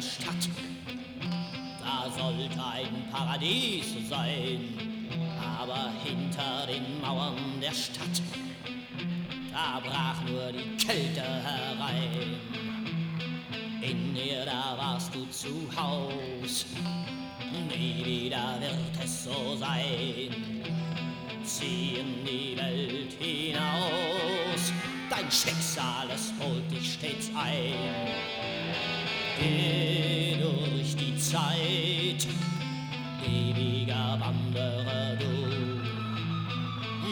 [0.00, 0.48] Der Stadt,
[1.82, 4.60] da sollte ein Paradies sein.
[5.60, 8.22] Aber hinter den Mauern der Stadt,
[9.52, 12.40] da brach nur die Kälte herein.
[13.82, 16.64] In ihr, da warst du zu Haus,
[17.68, 20.34] nie wieder wird es so sein.
[21.44, 24.72] Zieh in die Welt hinaus,
[25.10, 28.99] dein Schicksal, es holt dich stets ein.
[29.40, 32.26] Durch die Zeit,
[33.26, 35.80] ewiger Wanderer du,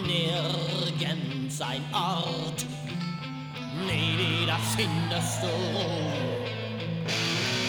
[0.07, 2.67] nirgends ein Ort,
[3.87, 5.49] nie wieder findest du.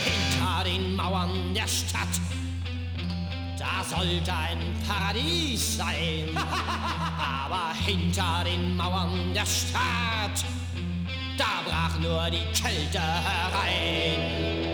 [0.03, 2.19] Hinter den Mauern der Stadt,
[3.57, 6.35] da sollte ein Paradies sein,
[7.17, 10.43] aber hinter den Mauern der Stadt,
[11.39, 14.68] da brach nur die Kälte herein.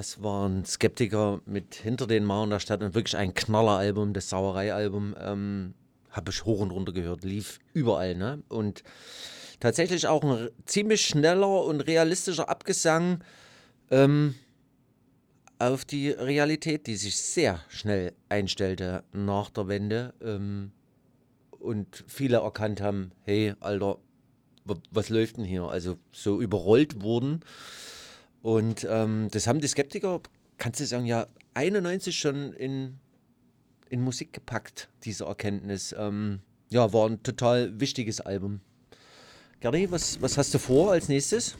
[0.00, 5.14] Das waren Skeptiker mit Hinter den Mauern der Stadt und wirklich ein Knalleralbum, das Sauerei-Album.
[5.20, 5.74] Ähm,
[6.08, 8.14] Habe ich hoch und runter gehört, lief überall.
[8.14, 8.42] Ne?
[8.48, 8.82] Und
[9.60, 13.22] tatsächlich auch ein ziemlich schneller und realistischer Abgesang
[13.90, 14.36] ähm,
[15.58, 20.14] auf die Realität, die sich sehr schnell einstellte nach der Wende.
[20.22, 20.72] Ähm,
[21.50, 23.98] und viele erkannt haben, hey, Alter,
[24.64, 25.64] wa- was läuft denn hier?
[25.64, 27.40] Also so überrollt wurden.
[28.42, 30.20] Und ähm, das haben die Skeptiker,
[30.58, 32.98] kannst du sagen, ja, 91 schon in,
[33.88, 35.94] in Musik gepackt, diese Erkenntnis.
[35.98, 36.40] Ähm,
[36.70, 38.60] ja, war ein total wichtiges Album.
[39.60, 41.56] Gerdi, was, was hast du vor als nächstes?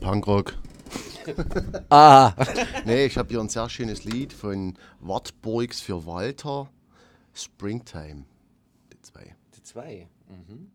[0.00, 0.54] Punkrock.
[1.90, 2.34] Ah.
[2.86, 6.68] nee, ich habe hier ein sehr schönes Lied von Wartburgs für Walter.
[7.34, 8.24] Springtime.
[8.92, 9.36] Die zwei.
[9.54, 10.08] Die zwei.
[10.28, 10.72] Mhm.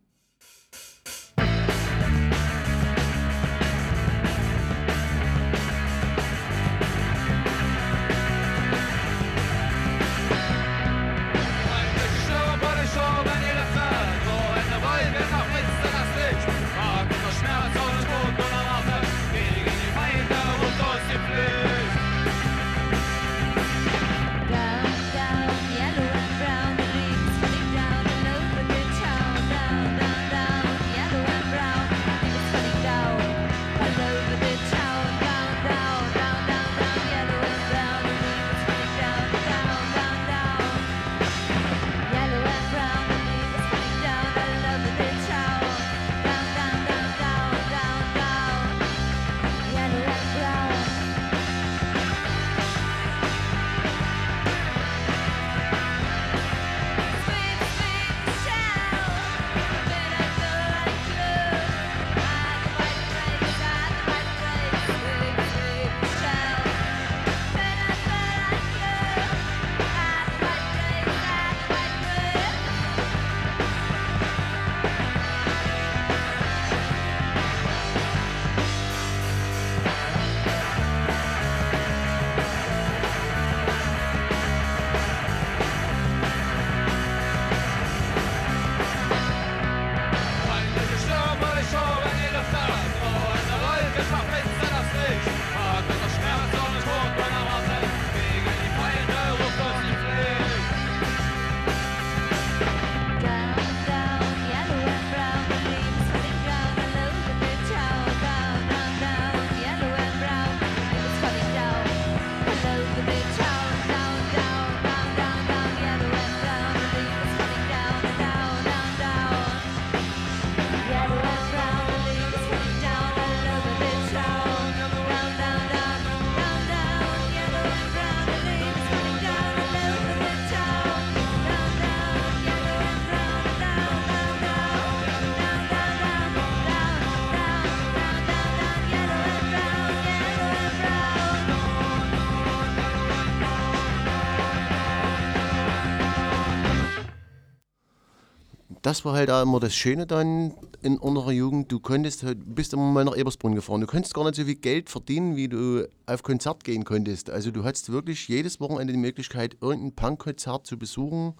[148.85, 150.53] Das war halt auch immer das Schöne dann
[150.83, 151.71] in unserer Jugend.
[151.71, 153.81] Du konntest, halt- bist immer mal nach Ebersbrunn gefahren.
[153.81, 157.31] Du konntest gar nicht so viel Geld verdienen, wie du auf Konzert gehen konntest.
[157.31, 161.33] Also du hattest wirklich jedes Wochenende die Möglichkeit, irgendein Punkkonzert zu besuchen.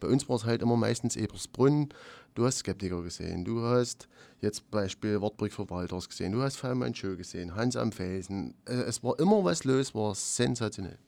[0.00, 1.88] Bei uns war es halt immer meistens Ebersbrunn.
[2.34, 4.08] Du hast Skeptiker gesehen, du hast
[4.40, 8.54] jetzt Beispiel Wartburg für Walters gesehen, du hast Fallmann Schö gesehen, Hans am Felsen.
[8.66, 10.98] Äh, Es war immer was los, war sensationell.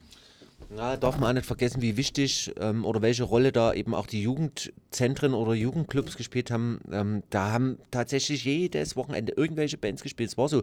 [0.77, 4.07] Ja, darf man auch nicht vergessen, wie wichtig ähm, oder welche Rolle da eben auch
[4.07, 6.81] die Jugendzentren oder Jugendclubs gespielt haben.
[6.91, 10.31] Ähm, da haben tatsächlich jedes Wochenende irgendwelche Bands gespielt.
[10.31, 10.63] Es war so.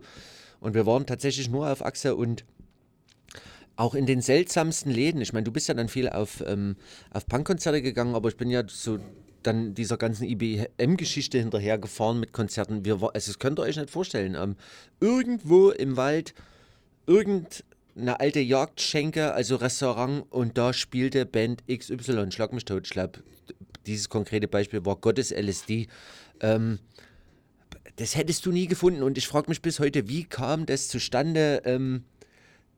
[0.60, 2.46] Und wir waren tatsächlich nur auf Achse und
[3.76, 5.22] auch in den seltsamsten Läden.
[5.22, 6.76] Ich meine, du bist ja dann viel auf, ähm,
[7.12, 9.00] auf Punkkonzerte gegangen, aber ich bin ja so
[9.44, 12.86] dann dieser ganzen IBM-Geschichte hinterhergefahren mit Konzerten.
[12.86, 14.36] Wir, also das könnt ihr euch nicht vorstellen.
[14.36, 14.56] Ähm,
[15.00, 16.34] irgendwo im Wald,
[17.96, 22.90] irgendeine alte Jagdschenke, also Restaurant, und da spielte Band XY, schlag mich tot.
[22.90, 23.20] Glaube,
[23.86, 25.88] dieses konkrete Beispiel war Gottes LSD.
[26.40, 26.80] Ähm,
[27.98, 31.62] das hättest du nie gefunden und ich frage mich bis heute, wie kam das zustande,
[31.66, 32.04] ähm,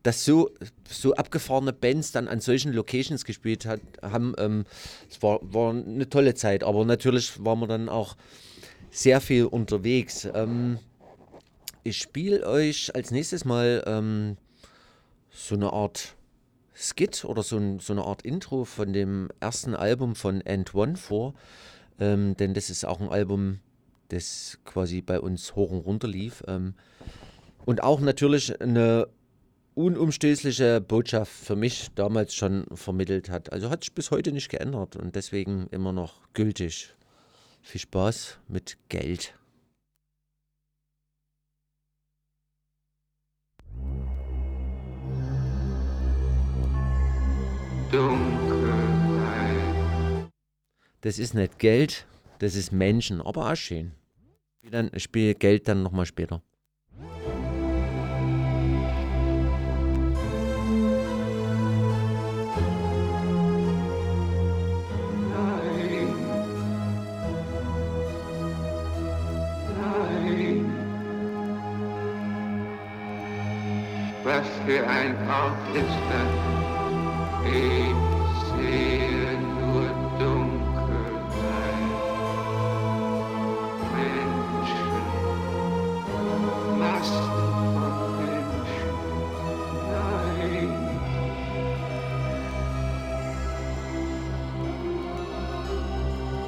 [0.02, 0.50] dass so,
[0.90, 4.34] so abgefahrene Bands dann an solchen Locations gespielt hat, haben.
[4.38, 4.66] Ähm,
[5.10, 8.18] es war, war eine tolle Zeit, aber natürlich waren wir dann auch
[8.92, 10.28] sehr viel unterwegs.
[10.34, 10.80] Ähm,
[11.84, 14.38] ich spiele euch als nächstes mal ähm,
[15.34, 16.16] so eine Art
[16.74, 20.96] Skit oder so, ein, so eine Art Intro von dem ersten Album von End One
[20.96, 21.34] vor.
[22.00, 23.60] Ähm, denn das ist auch ein Album,
[24.10, 26.44] das quasi bei uns hoch und runter lief.
[26.48, 26.76] Ähm,
[27.66, 29.08] und auch natürlich eine
[29.76, 33.52] unumstößliche Botschaft für mich damals schon vermittelt hat.
[33.52, 36.94] Also hat sich bis heute nicht geändert und deswegen immer noch gültig.
[37.62, 39.34] Viel Spaß mit Geld.
[51.02, 52.08] Das ist nicht Geld,
[52.40, 53.92] das ist Menschen, aber auch schön.
[54.64, 56.42] Ich dann- spiele Geld dann nochmal später.
[74.24, 76.33] Was für ein Ort ist das?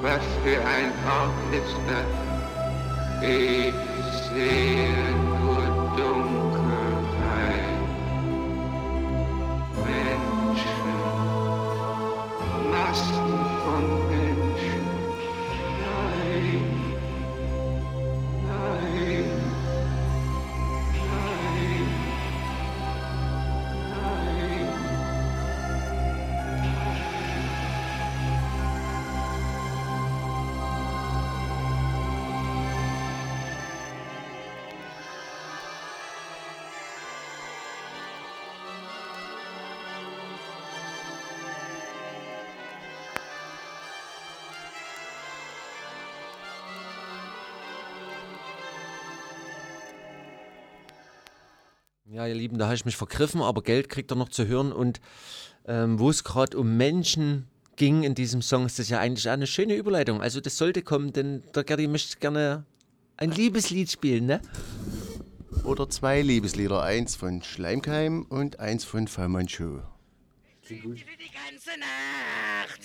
[0.05, 2.05] Was für ein Ort ist das?
[3.27, 3.73] Ich
[4.29, 5.04] sehe
[52.15, 54.71] Ja, ihr Lieben, da habe ich mich vergriffen, aber Geld kriegt er noch zu hören.
[54.71, 55.01] Und
[55.67, 59.33] ähm, wo es gerade um Menschen ging in diesem Song, ist das ja eigentlich auch
[59.33, 60.21] eine schöne Überleitung.
[60.21, 62.63] Also das sollte kommen, denn der Gerdi möchte gerne
[63.17, 64.39] ein Liebeslied spielen, ne?
[65.65, 69.81] Oder zwei Liebeslieder, eins von Schleimkeim und eins von Fallmann Show.
[70.69, 72.79] Die ganze Nacht.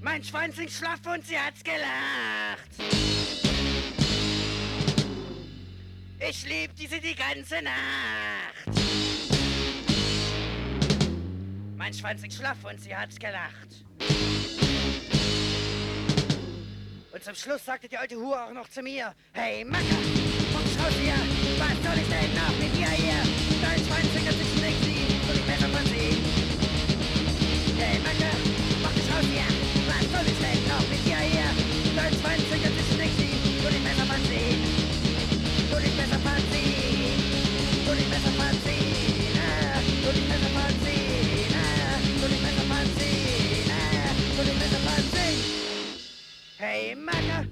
[0.00, 3.21] Mein Schwanz ist schlaff und sie hat's gelacht.
[6.28, 7.74] Ich lieb diese die ganze Nacht.
[11.76, 13.84] Mein Schwanz ist schlaff und sie hat's gelacht.
[17.12, 19.84] Und zum Schluss sagte die alte Hure auch noch zu mir, hey Macker,
[20.52, 21.14] komm raus hier,
[21.58, 23.21] was soll ich denn noch mit dir hier?
[46.62, 47.51] Hey Macker,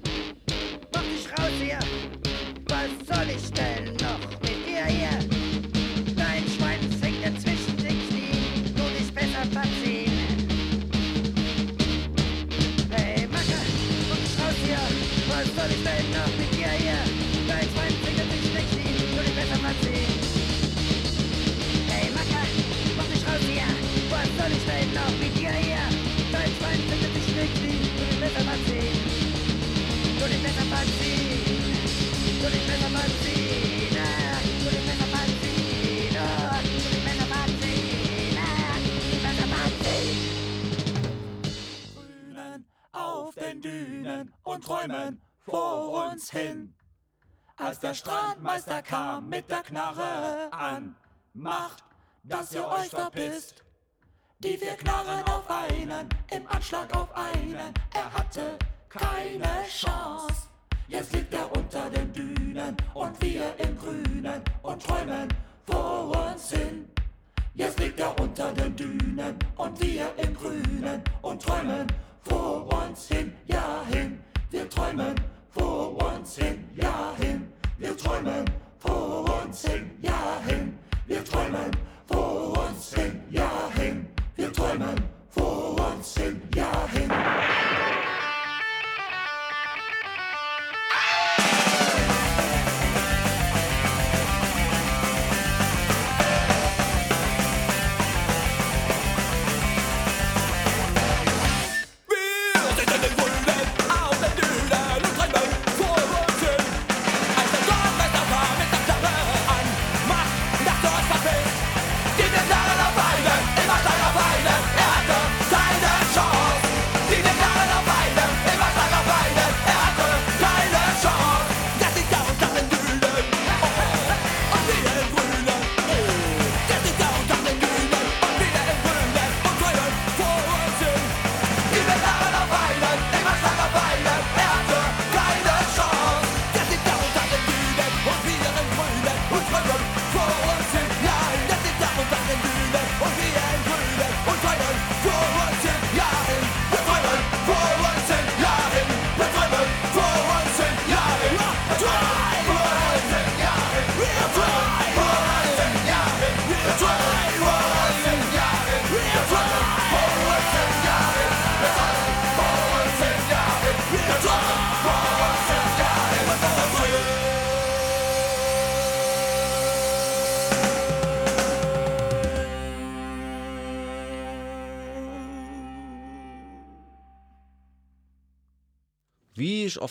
[43.41, 46.73] den Dünen und träumen vor uns hin.
[47.57, 50.95] Als der Strandmeister kam mit der Knarre an,
[51.33, 51.83] macht,
[52.23, 53.63] dass ihr euch verpisst.
[54.39, 58.57] Die vier Knarren auf einen, im Anschlag auf einen, er hatte
[58.89, 60.49] keine Chance.
[60.87, 65.27] Jetzt liegt er unter den Dünen und wir im Grünen und träumen
[65.65, 66.89] vor uns hin.
[67.53, 71.87] Jetzt liegt er unter den Dünen und wir im Grünen und träumen
[72.23, 73.09] vor uns
[73.47, 74.19] ja hen,
[74.49, 75.15] Wir träumen
[75.49, 77.47] vor uns hin, ja hin.
[77.77, 78.45] Wir träumen
[78.79, 80.77] vor uns hin, ja hin.
[81.07, 81.71] Wir träumen
[82.07, 84.07] vor uns hin, ja hin.
[84.35, 84.95] Wir träumen
[85.29, 87.60] vor uns hin, ja hin.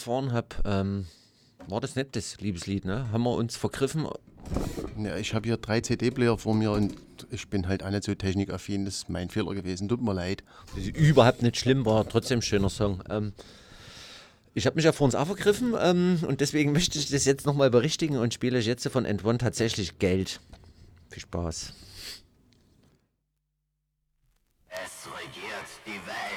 [0.00, 1.06] Erfahren habe, ähm,
[1.68, 3.12] war das nicht das Liebeslied, ne?
[3.12, 4.08] Haben wir uns vergriffen?
[4.96, 6.94] Ja, ich habe hier drei CD-Player vor mir und
[7.30, 8.86] ich bin halt auch nicht so technikaffin.
[8.86, 9.88] Das ist mein Fehler gewesen.
[9.88, 10.42] Tut mir leid.
[10.74, 13.02] Das ist überhaupt nicht schlimm, war trotzdem ein schöner Song.
[13.10, 13.32] Ähm,
[14.54, 17.44] ich habe mich ja vor uns auch vergriffen ähm, und deswegen möchte ich das jetzt
[17.44, 20.40] nochmal berichtigen und spiele euch jetzt von End One tatsächlich Geld.
[21.10, 21.74] Viel Spaß.
[24.68, 26.29] Es regiert die Welt.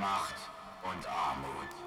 [0.00, 0.36] Macht
[0.84, 1.77] und Armut.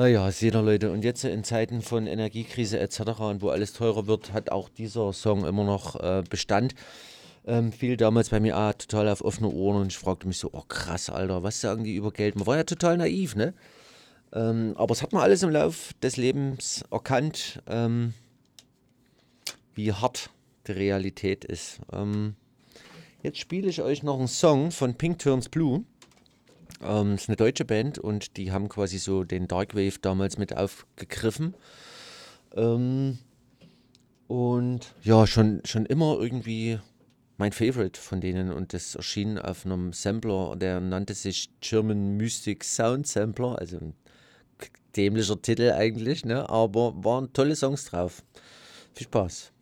[0.00, 3.00] Naja, seht ihr Leute, und jetzt in Zeiten von Energiekrise etc.
[3.18, 6.74] und wo alles teurer wird, hat auch dieser Song immer noch äh, Bestand.
[7.46, 10.48] Ähm, fiel damals bei mir ah, total auf offene Ohren und ich fragte mich so,
[10.54, 12.34] oh krass, Alter, was sagen die über Geld?
[12.34, 13.52] Man war ja total naiv, ne?
[14.32, 18.14] Ähm, aber es hat man alles im Lauf des Lebens erkannt, ähm,
[19.74, 20.30] wie hart
[20.66, 21.78] die Realität ist.
[21.92, 22.36] Ähm,
[23.22, 25.84] jetzt spiele ich euch noch einen Song von Pink Turns Blue.
[26.82, 31.54] Ähm, ist eine deutsche Band und die haben quasi so den Darkwave damals mit aufgegriffen.
[32.54, 33.18] Ähm,
[34.28, 36.78] und ja, schon, schon immer irgendwie
[37.36, 42.62] mein Favorite von denen und das erschien auf einem Sampler, der nannte sich German Mystic
[42.64, 43.94] Sound Sampler, also ein
[44.94, 46.48] dämlicher Titel eigentlich, ne?
[46.48, 48.22] aber waren tolle Songs drauf.
[48.94, 49.52] Viel Spaß.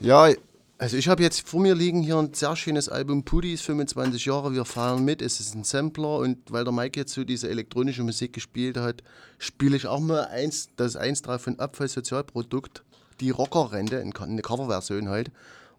[0.00, 0.30] ja,
[0.78, 4.52] also ich habe jetzt vor mir liegen hier ein sehr schönes Album Pudis, 25 Jahre,
[4.52, 8.02] wir fahren mit, es ist ein Sampler und weil der Mike jetzt so diese elektronische
[8.02, 9.02] Musik gespielt hat,
[9.38, 12.82] spiele ich auch mal eins, das eins drauf von Abfallsozialprodukt,
[13.20, 15.30] die Rockerrente, eine Coverversion halt,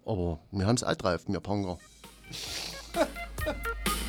[0.05, 1.77] aber wir haben es auch drauf, wir Punker.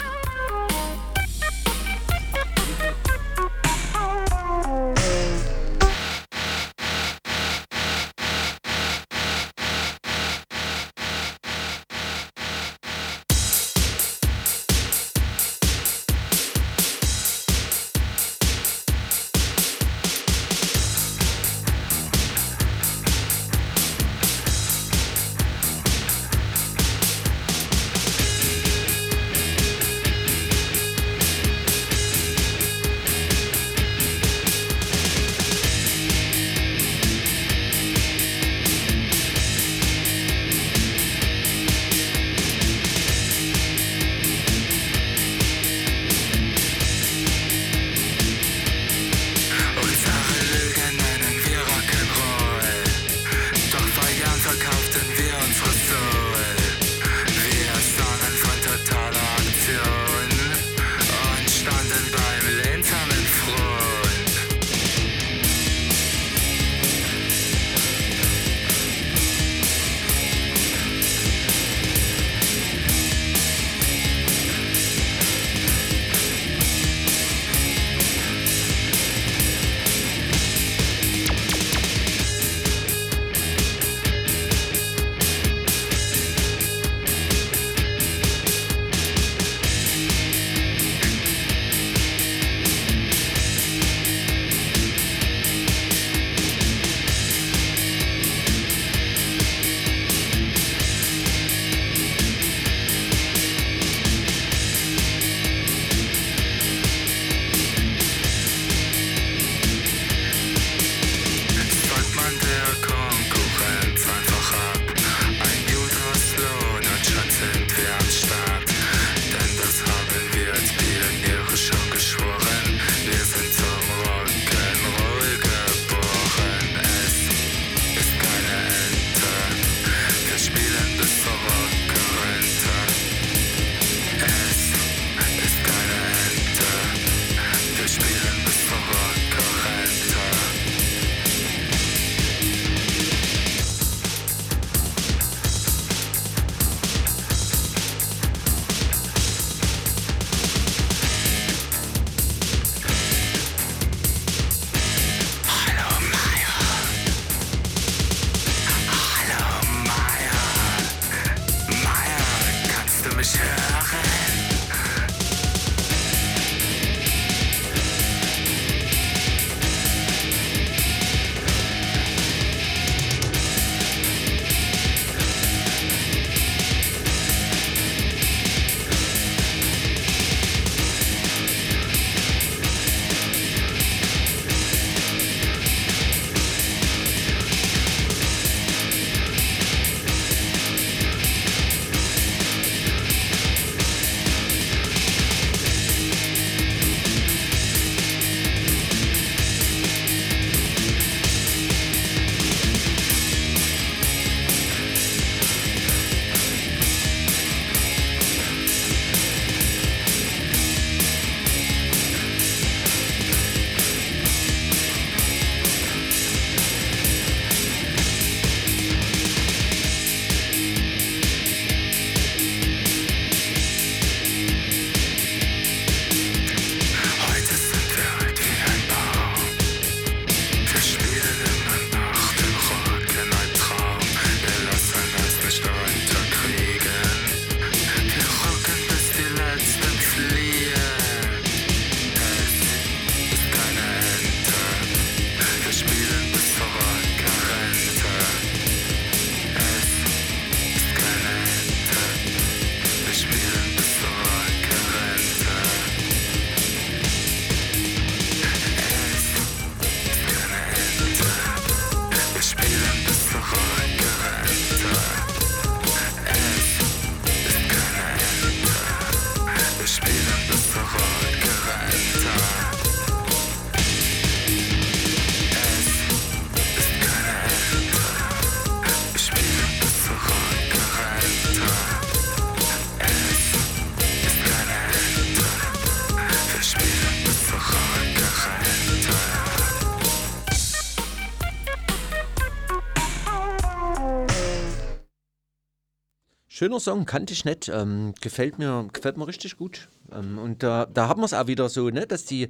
[296.58, 297.68] Schöner Song, kannte ich nicht.
[297.68, 299.88] Ähm, gefällt, mir, gefällt mir richtig gut.
[300.12, 302.48] Ähm, und da, da haben wir es auch wieder so, ne, dass die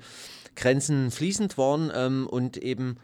[0.57, 2.97] Grenzen fließend waren ähm, und eben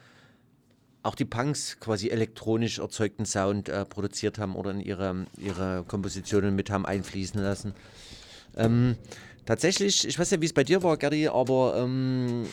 [1.02, 6.56] auch die Punks quasi elektronisch erzeugten Sound äh, produziert haben oder in ihre, ihre Kompositionen
[6.56, 7.74] mit haben einfließen lassen.
[8.56, 8.96] Ähm,
[9.44, 12.46] tatsächlich, ich weiß ja, wie es bei dir war, Gerdi, aber ähm,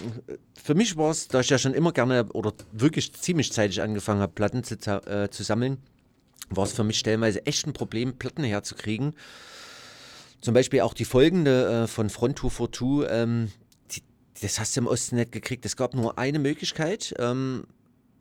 [0.61, 4.19] für mich war es, da ich ja schon immer gerne oder wirklich ziemlich zeitig angefangen
[4.19, 5.77] habe, Platten zu, äh, zu sammeln,
[6.51, 9.13] war es für mich stellenweise echt ein Problem, Platten herzukriegen.
[10.41, 13.51] Zum Beispiel auch die folgende äh, von Front 242, ähm,
[13.91, 14.01] die,
[14.41, 15.65] das hast du im Osten nicht gekriegt.
[15.65, 17.13] Es gab nur eine Möglichkeit.
[17.19, 17.65] Ähm,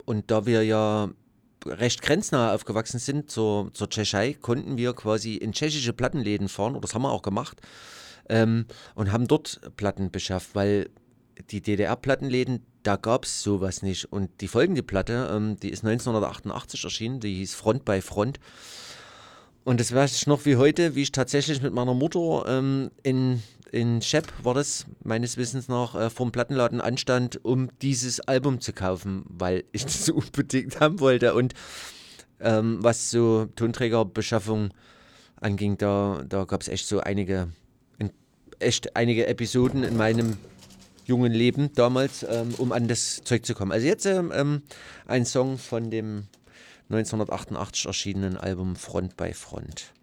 [0.05, 1.09] und da wir ja
[1.65, 6.81] recht grenznah aufgewachsen sind zur, zur Tschechei, konnten wir quasi in tschechische Plattenläden fahren, oder
[6.81, 7.61] das haben wir auch gemacht,
[8.29, 10.89] ähm, und haben dort Platten beschafft, weil
[11.49, 14.05] die DDR-Plattenläden, da gab es sowas nicht.
[14.05, 18.39] Und die folgende Platte, ähm, die ist 1988 erschienen, die hieß Front bei Front.
[19.63, 23.43] Und das weiß ich noch wie heute, wie ich tatsächlich mit meiner Mutter ähm, in,
[23.71, 28.73] in Schepp, war das meines Wissens nach, äh, vom Plattenladen anstand, um dieses Album zu
[28.73, 31.35] kaufen, weil ich das so unbedingt haben wollte.
[31.35, 31.53] Und
[32.39, 34.71] ähm, was so Tonträgerbeschaffung
[35.39, 37.49] anging, da, da gab es echt so einige,
[37.99, 38.11] in,
[38.59, 40.37] echt einige Episoden in meinem
[41.05, 43.71] jungen Leben damals, ähm, um an das Zeug zu kommen.
[43.71, 44.61] Also jetzt ähm, ähm,
[45.07, 46.27] ein Song von dem
[46.89, 49.93] 1988 erschienenen Album Front bei Front.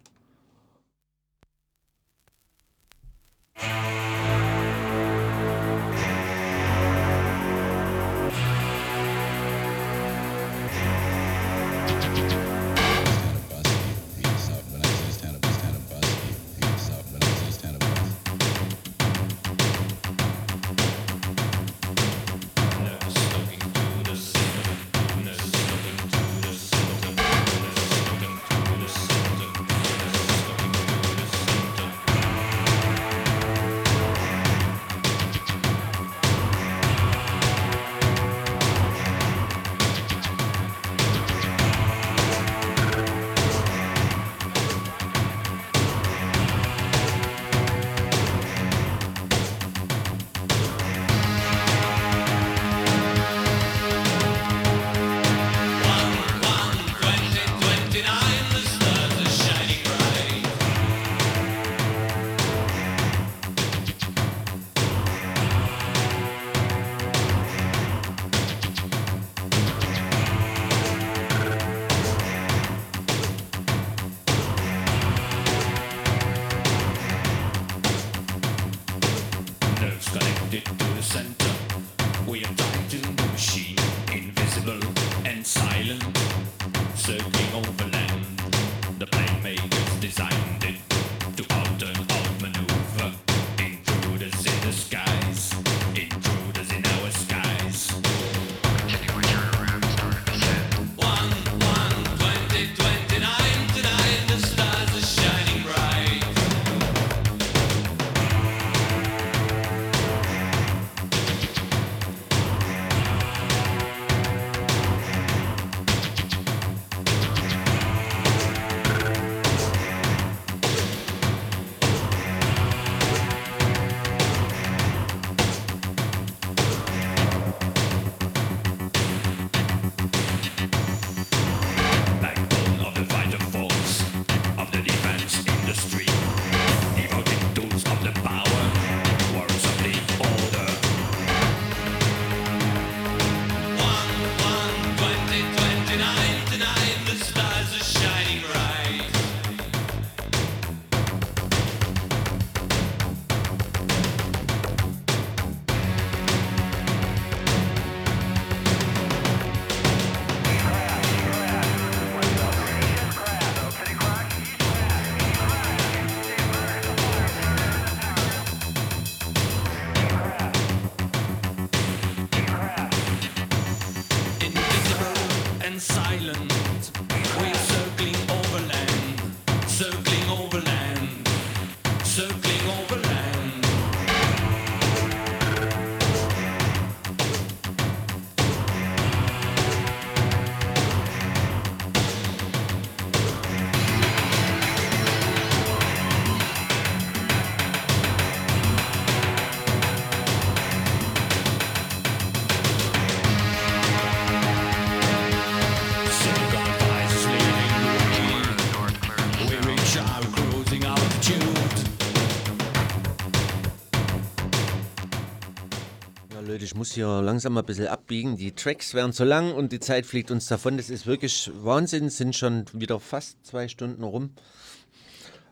[216.51, 218.37] Ich muss hier langsam mal ein bisschen abbiegen.
[218.37, 220.77] Die Tracks werden zu lang und die Zeit fliegt uns davon.
[220.77, 224.31] Das ist wirklich Wahnsinn, sind schon wieder fast zwei Stunden rum.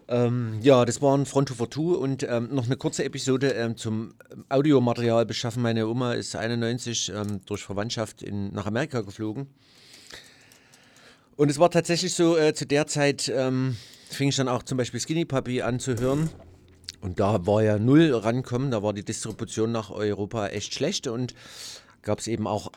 [0.09, 3.77] Ähm, ja, das war ein Front for Two und ähm, noch eine kurze Episode ähm,
[3.77, 4.15] zum
[4.49, 5.63] Audiomaterial beschaffen.
[5.63, 9.49] Meine Oma ist 91 ähm, durch Verwandtschaft in, nach Amerika geflogen.
[11.37, 13.77] Und es war tatsächlich so, äh, zu der Zeit ähm,
[14.09, 16.31] fing ich dann auch zum Beispiel Skinny Puppy an zu hören.
[17.07, 21.35] Und da war ja null rankommen, da war die Distribution nach Europa echt schlecht und
[22.03, 22.73] gab es eben auch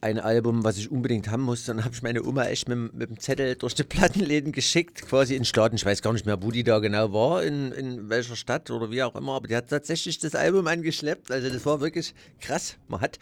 [0.00, 1.74] ein Album, was ich unbedingt haben musste.
[1.74, 5.34] Dann habe ich meine Oma echt mit, mit dem Zettel durch die Plattenläden geschickt, quasi
[5.34, 5.74] in Staaten.
[5.74, 8.92] Ich weiß gar nicht mehr, wo die da genau war, in, in welcher Stadt oder
[8.92, 9.32] wie auch immer.
[9.32, 11.32] Aber die hat tatsächlich das Album angeschleppt.
[11.32, 12.76] Also das war wirklich krass.
[12.86, 13.18] Man hat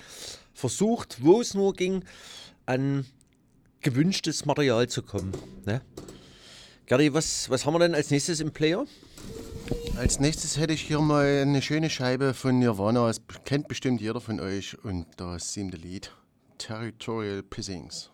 [0.52, 2.04] versucht, wo es nur ging,
[2.66, 3.06] an
[3.80, 5.32] gewünschtes Material zu kommen.
[5.64, 5.80] Ne?
[6.84, 8.84] Gerdi, was, was haben wir denn als nächstes im Player?
[9.97, 13.06] Als nächstes hätte ich hier mal eine schöne Scheibe von Nirvana.
[13.06, 14.76] Das kennt bestimmt jeder von euch.
[14.82, 16.10] Und da ist siebte Lied.
[16.59, 18.10] Territorial Pissings.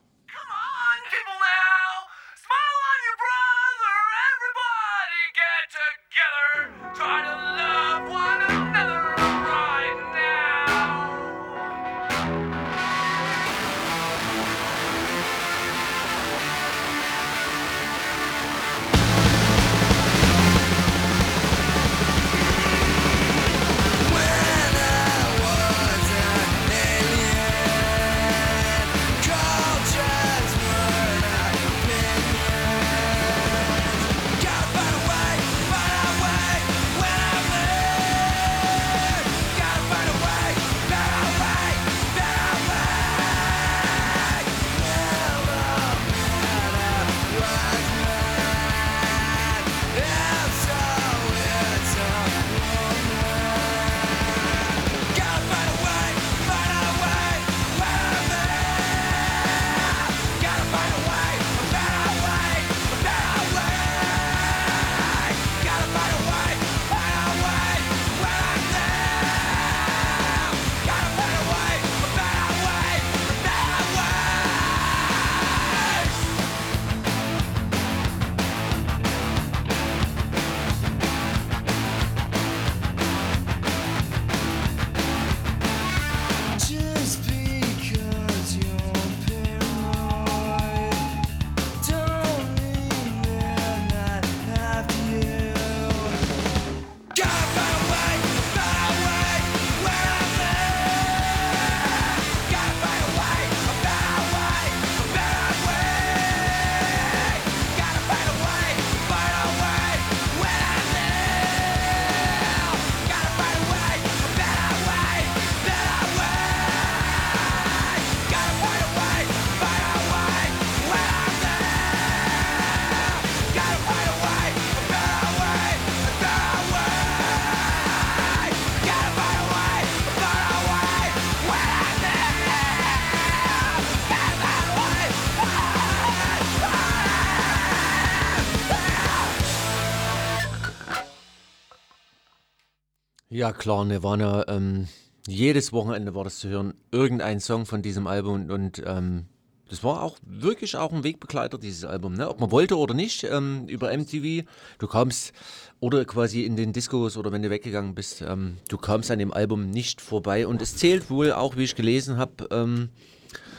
[143.37, 144.49] Ja, klar, Nirvana.
[144.49, 144.89] Ähm,
[145.29, 146.73] jedes Wochenende war das zu hören.
[146.91, 149.27] Irgendein Song von diesem Album und, und ähm,
[149.69, 152.15] das war auch wirklich auch ein Wegbegleiter, dieses Album.
[152.15, 152.31] Ne?
[152.31, 154.47] Ob man wollte oder nicht, ähm, über MTV.
[154.79, 155.35] Du kamst,
[155.81, 159.35] oder quasi in den Discos oder wenn du weggegangen bist, ähm, du kamst an dem
[159.35, 160.47] Album nicht vorbei.
[160.47, 162.89] Und es zählt wohl auch, wie ich gelesen habe, ähm,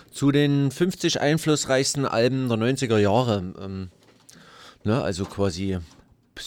[0.09, 3.53] zu den 50 einflussreichsten Alben der 90er Jahre.
[3.61, 3.89] Ähm,
[4.83, 5.03] ne?
[5.03, 5.77] Also quasi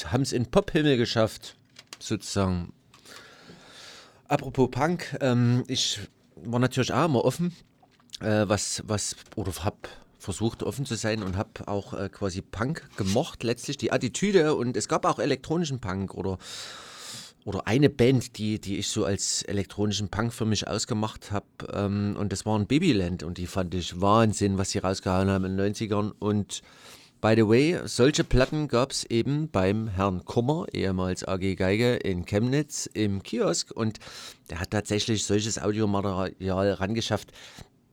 [0.07, 1.55] haben es in Pop-Himmel geschafft,
[2.01, 2.73] sozusagen.
[4.31, 5.99] Apropos Punk, ähm, ich
[6.37, 7.53] war natürlich auch immer offen,
[8.21, 9.89] äh, was, was, oder hab
[10.21, 14.55] versucht offen zu sein und hab auch äh, quasi Punk gemocht, letztlich die Attitüde.
[14.55, 16.39] Und es gab auch elektronischen Punk oder,
[17.45, 22.15] oder eine Band, die, die ich so als elektronischen Punk für mich ausgemacht habe ähm,
[22.17, 23.25] und das waren Babyland.
[23.25, 26.63] Und die fand ich Wahnsinn, was sie rausgehauen haben in den 90ern und
[27.21, 32.25] By the way, solche Platten gab es eben beim Herrn Kummer, ehemals AG Geige, in
[32.25, 33.99] Chemnitz im Kiosk und
[34.49, 37.31] der hat tatsächlich solches Audiomaterial rangeschafft.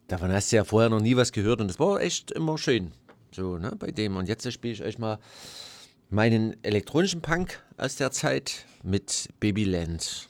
[0.08, 2.94] Davon hast du ja vorher noch nie was gehört und das war echt immer schön.
[3.36, 4.16] So, ne, bei dem.
[4.16, 5.20] Und jetzt spiele ich euch mal
[6.10, 10.30] meinen elektronischen Punk aus der Zeit mit Babyland.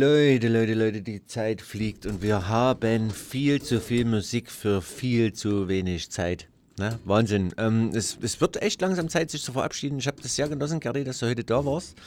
[0.00, 5.34] Leute, Leute, Leute, die Zeit fliegt und wir haben viel zu viel Musik für viel
[5.34, 6.48] zu wenig Zeit.
[6.78, 6.98] Ne?
[7.04, 7.52] Wahnsinn.
[7.58, 9.98] Ähm, es, es wird echt langsam Zeit, sich zu verabschieden.
[9.98, 11.98] Ich habe das sehr genossen, Gerdi, dass du heute da warst.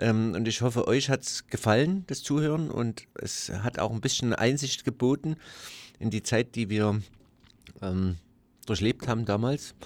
[0.00, 2.72] Ähm, und ich hoffe, euch hat es gefallen, das Zuhören.
[2.72, 5.36] Und es hat auch ein bisschen Einsicht geboten
[6.00, 7.00] in die Zeit, die wir
[7.80, 8.16] ähm,
[8.66, 9.76] durchlebt haben damals.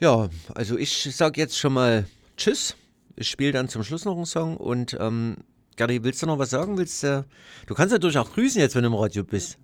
[0.00, 2.74] Ja, also ich sage jetzt schon mal Tschüss.
[3.14, 5.36] Ich spiele dann zum Schluss noch einen Song und ähm,
[5.76, 6.78] Gerdi, willst du noch was sagen?
[6.78, 7.24] Willst du,
[7.66, 9.58] du kannst natürlich auch grüßen jetzt, wenn du im Radio bist.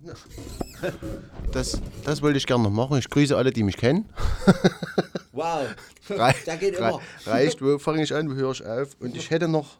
[1.51, 2.97] Das, das wollte ich gerne noch machen.
[2.97, 4.09] Ich grüße alle, die mich kennen.
[5.33, 5.65] Wow,
[6.09, 6.99] Rei da geht immer.
[7.25, 8.97] Reicht, wo fange ich an, wo höre ich auf?
[8.99, 9.77] Und ich hätte noch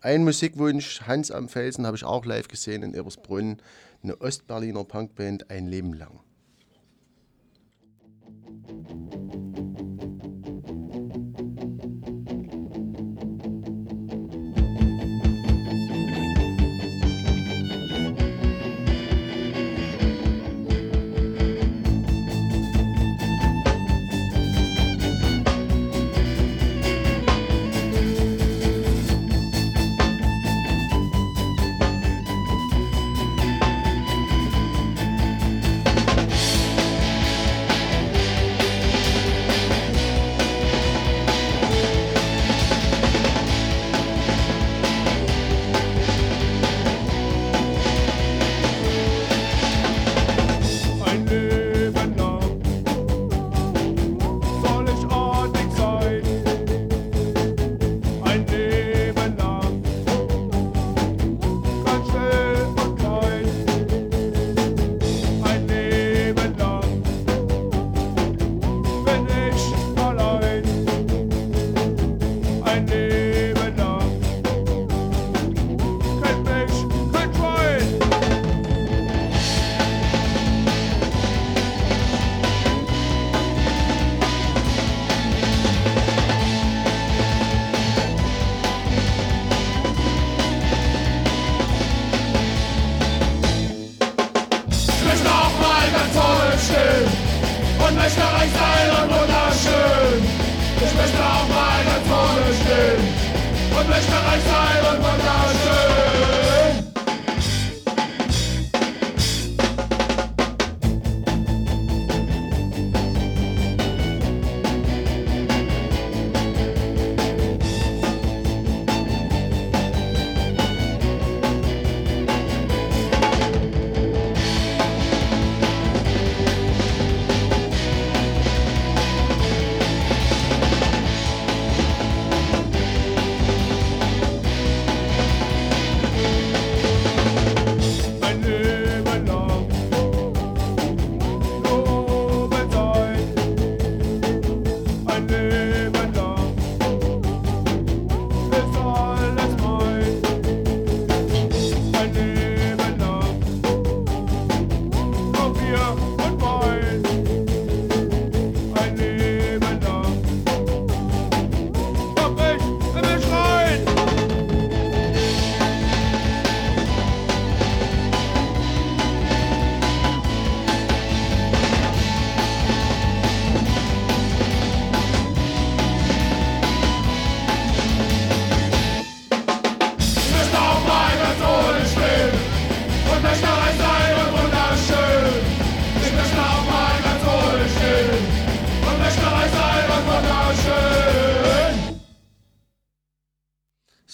[0.00, 1.02] einen Musikwunsch.
[1.02, 3.60] Hans am Felsen habe ich auch live gesehen in Ebersbrunn.
[4.04, 6.20] Eine Ostberliner Punkband, ein Leben lang.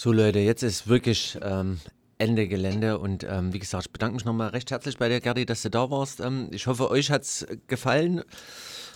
[0.09, 1.79] So Leute, jetzt ist wirklich ähm,
[2.17, 5.45] Ende Gelände und ähm, wie gesagt, ich bedanke mich nochmal recht herzlich bei dir, Gerdi,
[5.45, 6.19] dass du da warst.
[6.19, 8.23] Ähm, ich hoffe, euch hat es gefallen,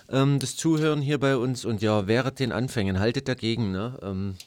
[0.10, 4.00] ähm, das Zuhören hier bei uns und ja, während den Anfängen, haltet dagegen, ne?
[4.02, 4.38] Ähm,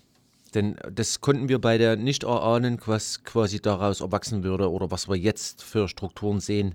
[0.55, 5.15] denn das konnten wir beide nicht erahnen, was quasi daraus erwachsen würde oder was wir
[5.15, 6.75] jetzt für Strukturen sehen.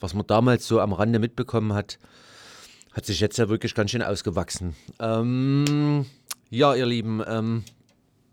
[0.00, 2.00] Was man damals so am Rande mitbekommen hat,
[2.94, 4.74] hat sich jetzt ja wirklich ganz schön ausgewachsen.
[4.98, 6.04] Ähm,
[6.50, 7.22] ja, ihr Lieben,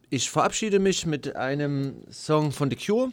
[0.09, 3.11] ich verabschiede mich mit einem Song von The Cure.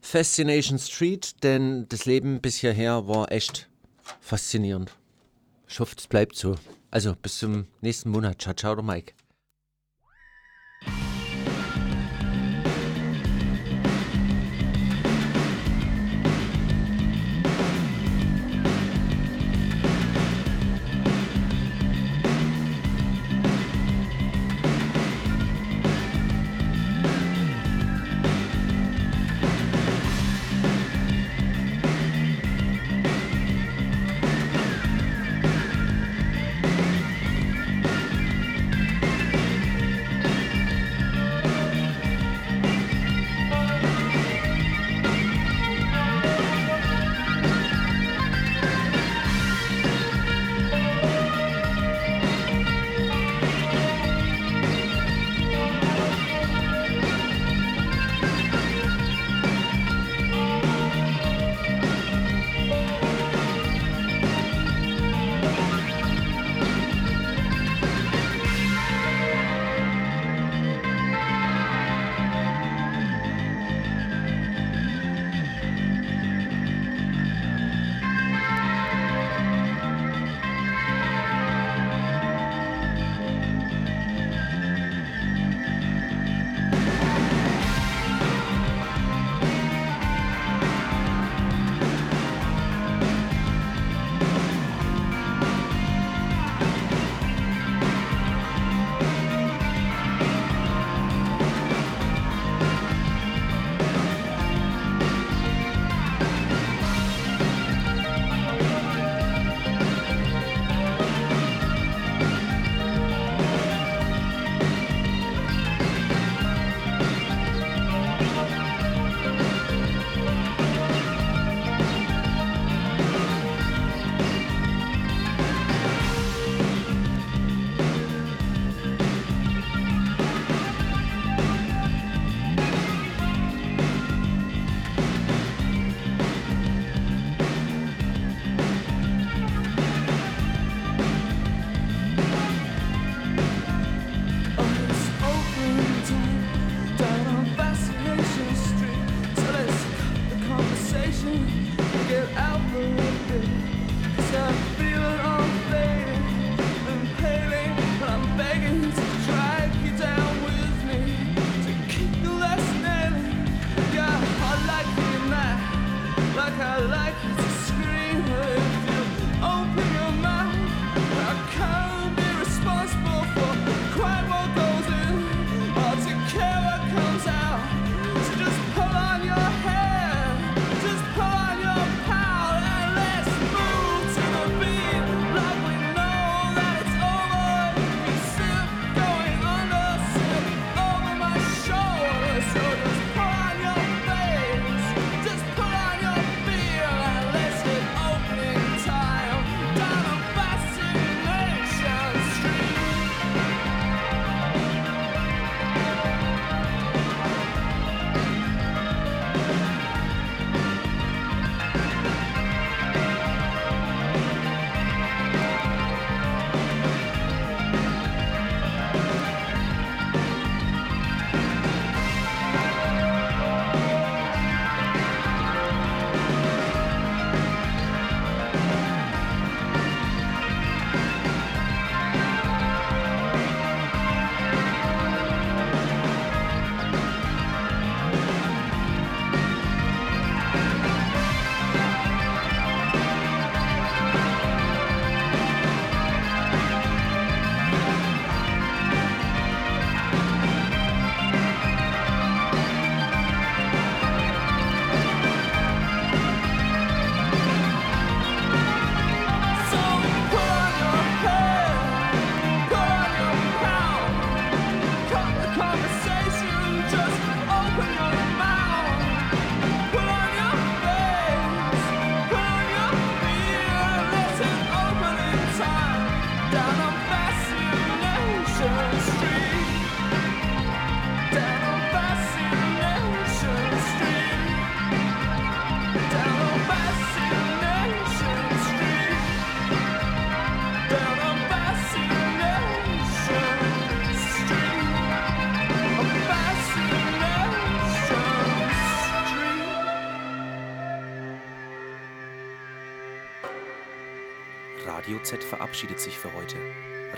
[0.00, 3.68] Fascination Street, denn das Leben bis hierher war echt
[4.20, 4.94] faszinierend.
[5.66, 6.56] Ich hoffe, es bleibt so.
[6.90, 8.42] Also bis zum nächsten Monat.
[8.42, 9.14] Ciao, ciao, der Mike.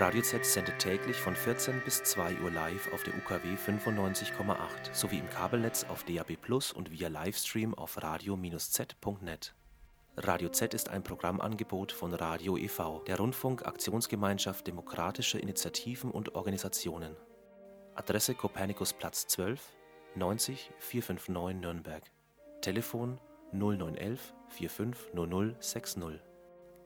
[0.07, 4.55] Radio Z sendet täglich von 14 bis 2 Uhr live auf der UKW 95,8
[4.93, 9.53] sowie im Kabelnetz auf DAB Plus und via Livestream auf radio-z.net.
[10.15, 17.13] Radio Z ist ein Programmangebot von Radio e.V., der Rundfunk-Aktionsgemeinschaft demokratischer Initiativen und Organisationen.
[17.93, 19.59] Adresse Kopernikusplatz 12,
[20.15, 22.03] 90 459 Nürnberg.
[22.61, 23.19] Telefon
[23.51, 26.21] 0911 450060.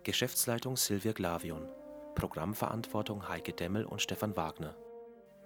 [0.02, 1.70] Geschäftsleitung Silvia Glavion.
[2.16, 4.76] Programmverantwortung Heike Demmel und Stefan Wagner.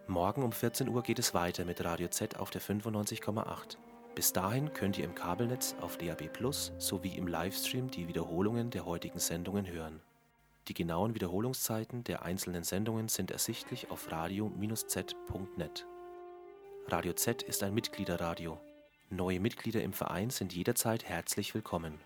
[0.07, 3.77] Morgen um 14 Uhr geht es weiter mit Radio Z auf der 95,8.
[4.15, 8.85] Bis dahin könnt ihr im Kabelnetz auf DAB Plus sowie im Livestream die Wiederholungen der
[8.85, 10.01] heutigen Sendungen hören.
[10.67, 15.85] Die genauen Wiederholungszeiten der einzelnen Sendungen sind ersichtlich auf radio-z.net.
[16.87, 18.59] Radio Z ist ein Mitgliederradio.
[19.09, 21.99] Neue Mitglieder im Verein sind jederzeit herzlich willkommen.